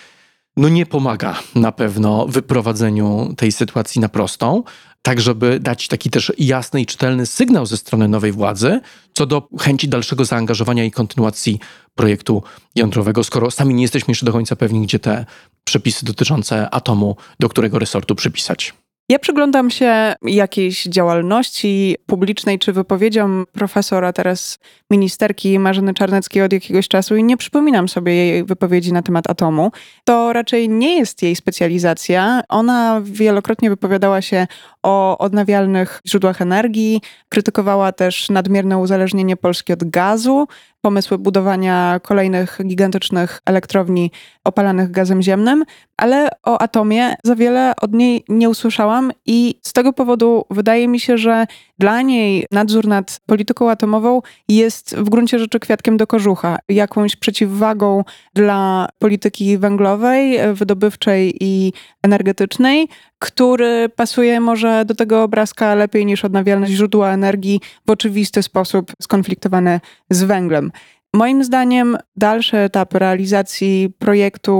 no 0.58 0.68
nie 0.68 0.86
pomaga 0.86 1.38
na 1.54 1.72
pewno 1.72 2.26
wyprowadzeniu 2.26 3.34
tej 3.36 3.52
sytuacji 3.52 4.00
na 4.00 4.08
prostą, 4.08 4.62
tak 5.02 5.20
żeby 5.20 5.60
dać 5.60 5.88
taki 5.88 6.10
też 6.10 6.32
jasny 6.38 6.80
i 6.80 6.86
czytelny 6.86 7.26
sygnał 7.26 7.66
ze 7.66 7.76
strony 7.76 8.08
nowej 8.08 8.32
władzy 8.32 8.80
co 9.18 9.26
do 9.26 9.48
chęci 9.60 9.88
dalszego 9.88 10.24
zaangażowania 10.24 10.84
i 10.84 10.90
kontynuacji 10.90 11.58
projektu 11.94 12.42
jądrowego, 12.74 13.24
skoro 13.24 13.50
sami 13.50 13.74
nie 13.74 13.82
jesteśmy 13.82 14.10
jeszcze 14.10 14.26
do 14.26 14.32
końca 14.32 14.56
pewni, 14.56 14.82
gdzie 14.82 14.98
te 14.98 15.26
przepisy 15.64 16.06
dotyczące 16.06 16.70
atomu, 16.70 17.16
do 17.40 17.48
którego 17.48 17.78
resortu 17.78 18.14
przypisać. 18.14 18.74
Ja 19.10 19.18
przyglądam 19.18 19.70
się 19.70 20.14
jakiejś 20.22 20.84
działalności 20.84 21.96
publicznej 22.06 22.58
czy 22.58 22.72
wypowiedziom 22.72 23.44
profesora, 23.52 24.12
teraz 24.12 24.58
ministerki 24.90 25.58
Marzyny 25.58 25.94
Czarneckiej 25.94 26.42
od 26.42 26.52
jakiegoś 26.52 26.88
czasu 26.88 27.16
i 27.16 27.24
nie 27.24 27.36
przypominam 27.36 27.88
sobie 27.88 28.14
jej 28.14 28.44
wypowiedzi 28.44 28.92
na 28.92 29.02
temat 29.02 29.30
atomu. 29.30 29.70
To 30.04 30.32
raczej 30.32 30.68
nie 30.68 30.96
jest 30.96 31.22
jej 31.22 31.36
specjalizacja. 31.36 32.42
Ona 32.48 33.00
wielokrotnie 33.04 33.70
wypowiadała 33.70 34.22
się 34.22 34.46
o 34.88 35.18
odnawialnych 35.18 36.00
źródłach 36.06 36.42
energii, 36.42 37.00
krytykowała 37.28 37.92
też 37.92 38.30
nadmierne 38.30 38.78
uzależnienie 38.78 39.36
Polski 39.36 39.72
od 39.72 39.90
gazu, 39.90 40.46
pomysły 40.80 41.18
budowania 41.18 42.00
kolejnych 42.02 42.58
gigantycznych 42.66 43.40
elektrowni 43.46 44.10
opalanych 44.44 44.90
gazem 44.90 45.22
ziemnym, 45.22 45.64
ale 45.96 46.28
o 46.42 46.62
atomie 46.62 47.14
za 47.24 47.36
wiele 47.36 47.72
od 47.80 47.92
niej 47.92 48.24
nie 48.28 48.48
usłyszałam 48.48 49.12
i 49.26 49.54
z 49.62 49.72
tego 49.72 49.92
powodu 49.92 50.44
wydaje 50.50 50.88
mi 50.88 51.00
się, 51.00 51.18
że 51.18 51.46
dla 51.78 52.02
niej 52.02 52.46
nadzór 52.50 52.86
nad 52.86 53.20
polityką 53.26 53.70
atomową 53.70 54.20
jest 54.48 54.96
w 54.96 55.08
gruncie 55.08 55.38
rzeczy 55.38 55.60
kwiatkiem 55.60 55.96
do 55.96 56.06
kożucha, 56.06 56.58
jakąś 56.68 57.16
przeciwwagą 57.16 58.04
dla 58.34 58.88
polityki 58.98 59.58
węglowej, 59.58 60.38
wydobywczej 60.52 61.34
i 61.40 61.72
energetycznej, 62.02 62.88
który 63.18 63.88
pasuje 63.88 64.40
może 64.40 64.84
do 64.84 64.94
tego 64.94 65.22
obrazka 65.22 65.74
lepiej 65.74 66.06
niż 66.06 66.24
odnawialne 66.24 66.66
źródła 66.66 67.12
energii 67.12 67.60
w 67.86 67.90
oczywisty 67.90 68.42
sposób 68.42 68.92
skonfliktowane 69.02 69.80
z 70.10 70.22
węglem. 70.22 70.72
Moim 71.14 71.44
zdaniem 71.44 71.98
dalsze 72.16 72.64
etapy 72.64 72.98
realizacji 72.98 73.90
projektu 73.98 74.52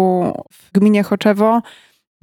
w 0.52 0.72
gminie 0.72 1.02
Choczewo 1.02 1.60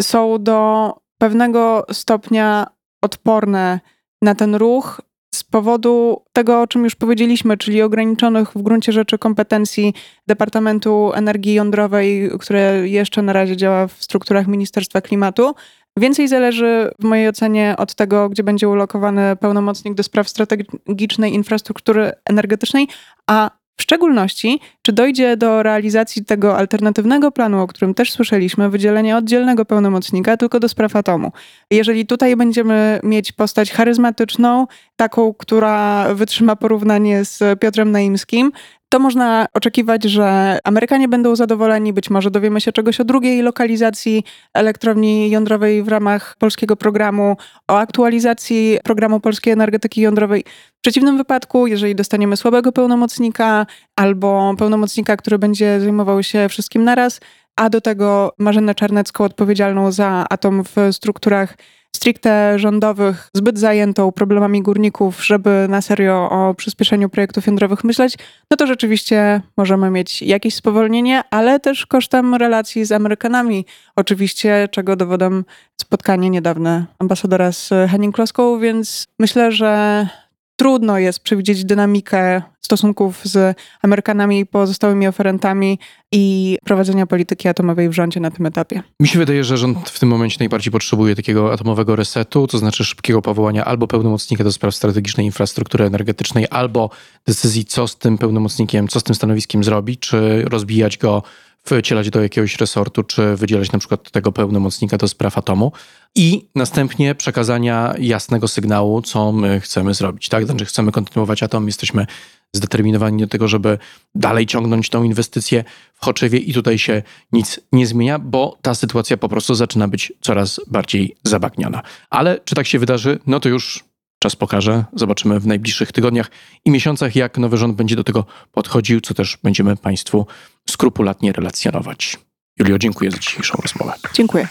są 0.01 0.43
do 0.43 0.93
pewnego 1.17 1.85
stopnia 1.91 2.67
odporne 3.01 3.79
na 4.21 4.35
ten 4.35 4.55
ruch 4.55 5.01
z 5.35 5.43
powodu 5.43 6.23
tego, 6.33 6.61
o 6.61 6.67
czym 6.67 6.83
już 6.83 6.95
powiedzieliśmy, 6.95 7.57
czyli 7.57 7.81
ograniczonych 7.81 8.51
w 8.51 8.61
gruncie 8.61 8.91
rzeczy 8.91 9.17
kompetencji 9.17 9.93
Departamentu 10.27 11.11
Energii 11.13 11.53
Jądrowej, 11.53 12.29
które 12.39 12.89
jeszcze 12.89 13.21
na 13.21 13.33
razie 13.33 13.57
działa 13.57 13.87
w 13.87 14.03
strukturach 14.03 14.47
Ministerstwa 14.47 15.01
Klimatu. 15.01 15.55
Więcej 15.99 16.27
zależy 16.27 16.91
w 16.99 17.03
mojej 17.03 17.27
ocenie 17.27 17.75
od 17.77 17.95
tego, 17.95 18.29
gdzie 18.29 18.43
będzie 18.43 18.69
ulokowany 18.69 19.35
pełnomocnik 19.35 19.93
do 19.93 20.03
spraw 20.03 20.29
strategicznej 20.29 21.33
infrastruktury 21.33 22.11
energetycznej, 22.25 22.87
a 23.27 23.51
w 23.77 23.81
szczególności, 23.81 24.59
czy 24.85 24.93
dojdzie 24.93 25.37
do 25.37 25.63
realizacji 25.63 26.25
tego 26.25 26.57
alternatywnego 26.57 27.31
planu, 27.31 27.61
o 27.61 27.67
którym 27.67 27.93
też 27.93 28.11
słyszeliśmy, 28.11 28.69
wydzielenia 28.69 29.17
oddzielnego 29.17 29.65
pełnomocnika 29.65 30.37
tylko 30.37 30.59
do 30.59 30.69
spraw 30.69 30.95
atomu. 30.95 31.31
Jeżeli 31.71 32.05
tutaj 32.05 32.35
będziemy 32.35 32.99
mieć 33.03 33.31
postać 33.31 33.71
charyzmatyczną, 33.71 34.67
taką, 34.95 35.33
która 35.33 36.05
wytrzyma 36.13 36.55
porównanie 36.55 37.25
z 37.25 37.59
Piotrem 37.59 37.91
Naimskim, 37.91 38.51
to 38.89 38.99
można 38.99 39.45
oczekiwać, 39.53 40.03
że 40.03 40.59
Amerykanie 40.63 41.07
będą 41.07 41.35
zadowoleni. 41.35 41.93
Być 41.93 42.09
może 42.09 42.31
dowiemy 42.31 42.61
się 42.61 42.71
czegoś 42.71 42.99
o 42.99 43.03
drugiej 43.03 43.41
lokalizacji 43.41 44.23
elektrowni 44.53 45.29
jądrowej 45.29 45.83
w 45.83 45.87
ramach 45.87 46.35
polskiego 46.39 46.75
programu, 46.75 47.37
o 47.67 47.77
aktualizacji 47.77 48.77
programu 48.83 49.19
polskiej 49.19 49.53
energetyki 49.53 50.01
jądrowej. 50.01 50.43
W 50.77 50.81
przeciwnym 50.81 51.17
wypadku, 51.17 51.67
jeżeli 51.67 51.95
dostaniemy 51.95 52.37
słabego 52.37 52.71
pełnomocnika 52.71 53.65
albo 53.95 54.53
pełnomocnika, 54.75 55.17
który 55.17 55.39
będzie 55.39 55.79
zajmował 55.79 56.23
się 56.23 56.49
wszystkim 56.49 56.83
naraz, 56.83 57.19
a 57.55 57.69
do 57.69 57.81
tego 57.81 58.33
Marzenę 58.39 58.75
Czarnecką 58.75 59.23
odpowiedzialną 59.23 59.91
za 59.91 60.25
atom 60.29 60.63
w 60.63 60.75
strukturach 60.95 61.57
stricte 61.95 62.59
rządowych, 62.59 63.29
zbyt 63.33 63.59
zajętą 63.59 64.11
problemami 64.11 64.61
górników, 64.61 65.25
żeby 65.25 65.65
na 65.69 65.81
serio 65.81 66.29
o 66.31 66.53
przyspieszeniu 66.53 67.09
projektów 67.09 67.47
jądrowych 67.47 67.83
myśleć, 67.83 68.17
no 68.51 68.57
to 68.57 68.67
rzeczywiście 68.67 69.41
możemy 69.57 69.89
mieć 69.89 70.21
jakieś 70.21 70.55
spowolnienie, 70.55 71.21
ale 71.31 71.59
też 71.59 71.85
kosztem 71.85 72.35
relacji 72.35 72.85
z 72.85 72.91
Amerykanami. 72.91 73.65
Oczywiście, 73.95 74.67
czego 74.71 74.95
dowodem 74.95 75.45
spotkanie 75.81 76.29
niedawne 76.29 76.85
ambasadora 76.99 77.51
z 77.51 77.69
Henning 77.89 78.15
Kloską, 78.15 78.59
więc 78.59 79.07
myślę, 79.19 79.51
że 79.51 80.07
trudno 80.55 80.99
jest 80.99 81.19
przewidzieć 81.19 81.65
dynamikę 81.65 82.41
stosunków 82.61 83.21
z 83.23 83.57
Amerykanami 83.81 84.39
i 84.39 84.45
pozostałymi 84.45 85.07
oferentami 85.07 85.79
i 86.11 86.57
prowadzenia 86.65 87.05
polityki 87.07 87.47
atomowej 87.47 87.89
w 87.89 87.93
rządzie 87.93 88.19
na 88.19 88.31
tym 88.31 88.45
etapie. 88.45 88.83
Mi 88.99 89.07
się 89.07 89.19
wydaje, 89.19 89.43
że 89.43 89.57
rząd 89.57 89.89
w 89.89 89.99
tym 89.99 90.09
momencie 90.09 90.37
najbardziej 90.39 90.71
potrzebuje 90.71 91.15
takiego 91.15 91.53
atomowego 91.53 91.95
resetu, 91.95 92.47
to 92.47 92.57
znaczy 92.57 92.85
szybkiego 92.85 93.21
powołania 93.21 93.65
albo 93.65 93.87
pełnomocnika 93.87 94.43
do 94.43 94.51
spraw 94.51 94.75
strategicznej 94.75 95.25
infrastruktury 95.25 95.85
energetycznej, 95.85 96.45
albo 96.49 96.89
decyzji, 97.27 97.65
co 97.65 97.87
z 97.87 97.97
tym 97.97 98.17
pełnomocnikiem, 98.17 98.87
co 98.87 98.99
z 98.99 99.03
tym 99.03 99.15
stanowiskiem 99.15 99.63
zrobić, 99.63 99.99
czy 99.99 100.45
rozbijać 100.45 100.97
go 100.97 101.23
wcielać 101.65 102.09
do 102.09 102.21
jakiegoś 102.21 102.59
resortu, 102.59 103.03
czy 103.03 103.35
wydzielać 103.35 103.71
na 103.71 103.79
przykład 103.79 104.11
tego 104.11 104.31
pełnomocnika 104.31 104.97
do 104.97 105.07
spraw 105.07 105.37
atomu 105.37 105.71
i 106.15 106.47
następnie 106.55 107.15
przekazania 107.15 107.93
jasnego 107.99 108.47
sygnału, 108.47 109.01
co 109.01 109.31
my 109.31 109.59
chcemy 109.59 109.93
zrobić. 109.93 110.29
Tak? 110.29 110.45
Znaczy 110.45 110.65
chcemy 110.65 110.91
kontynuować 110.91 111.43
atom, 111.43 111.67
jesteśmy 111.67 112.05
zdeterminowani 112.53 113.21
do 113.21 113.27
tego, 113.27 113.47
żeby 113.47 113.77
dalej 114.15 114.45
ciągnąć 114.45 114.89
tą 114.89 115.03
inwestycję 115.03 115.63
w 115.93 116.05
Choczewie 116.05 116.39
i 116.39 116.53
tutaj 116.53 116.77
się 116.77 117.03
nic 117.31 117.59
nie 117.71 117.87
zmienia, 117.87 118.19
bo 118.19 118.57
ta 118.61 118.75
sytuacja 118.75 119.17
po 119.17 119.29
prostu 119.29 119.55
zaczyna 119.55 119.87
być 119.87 120.13
coraz 120.21 120.61
bardziej 120.67 121.15
zabagniona. 121.23 121.81
Ale 122.09 122.39
czy 122.45 122.55
tak 122.55 122.67
się 122.67 122.79
wydarzy? 122.79 123.19
No 123.27 123.39
to 123.39 123.49
już 123.49 123.83
Czas 124.25 124.35
pokaże. 124.35 124.85
Zobaczymy 124.93 125.39
w 125.39 125.47
najbliższych 125.47 125.91
tygodniach 125.91 126.31
i 126.65 126.71
miesiącach, 126.71 127.15
jak 127.15 127.37
nowy 127.37 127.57
rząd 127.57 127.75
będzie 127.75 127.95
do 127.95 128.03
tego 128.03 128.25
podchodził, 128.51 129.01
co 129.01 129.13
też 129.13 129.37
będziemy 129.43 129.75
Państwu 129.75 130.27
skrupulatnie 130.69 131.31
relacjonować. 131.31 132.17
Julio, 132.59 132.77
dziękuję 132.77 133.11
za 133.11 133.17
dzisiejszą 133.17 133.57
rozmowę. 133.61 133.93
Dziękuję. 134.13 134.47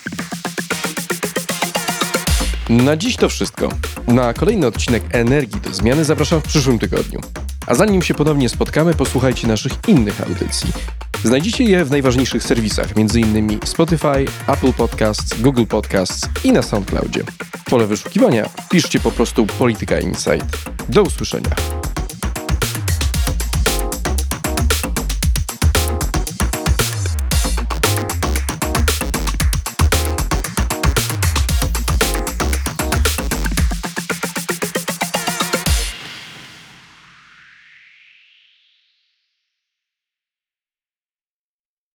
Na 2.68 2.96
dziś 2.96 3.16
to 3.16 3.28
wszystko. 3.28 3.68
Na 4.06 4.34
kolejny 4.34 4.66
odcinek 4.66 5.02
Energii 5.12 5.60
do 5.60 5.74
Zmiany 5.74 6.04
zapraszam 6.04 6.40
w 6.40 6.44
przyszłym 6.44 6.78
tygodniu. 6.78 7.20
A 7.66 7.74
zanim 7.74 8.02
się 8.02 8.14
ponownie 8.14 8.48
spotkamy, 8.48 8.94
posłuchajcie 8.94 9.48
naszych 9.48 9.72
innych 9.88 10.20
audycji. 10.20 10.72
Znajdziecie 11.24 11.64
je 11.64 11.84
w 11.84 11.90
najważniejszych 11.90 12.42
serwisach, 12.42 12.88
m.in. 12.96 13.58
Spotify, 13.64 14.24
Apple 14.46 14.72
Podcasts, 14.72 15.40
Google 15.40 15.64
Podcasts 15.64 16.28
i 16.44 16.52
na 16.52 16.62
SoundCloudzie. 16.62 17.22
W 17.58 17.64
pole 17.64 17.86
wyszukiwania 17.86 18.48
piszcie 18.70 19.00
po 19.00 19.10
prostu 19.10 19.46
Polityka 19.46 20.00
Insight. 20.00 20.70
Do 20.88 21.02
usłyszenia. 21.02 21.50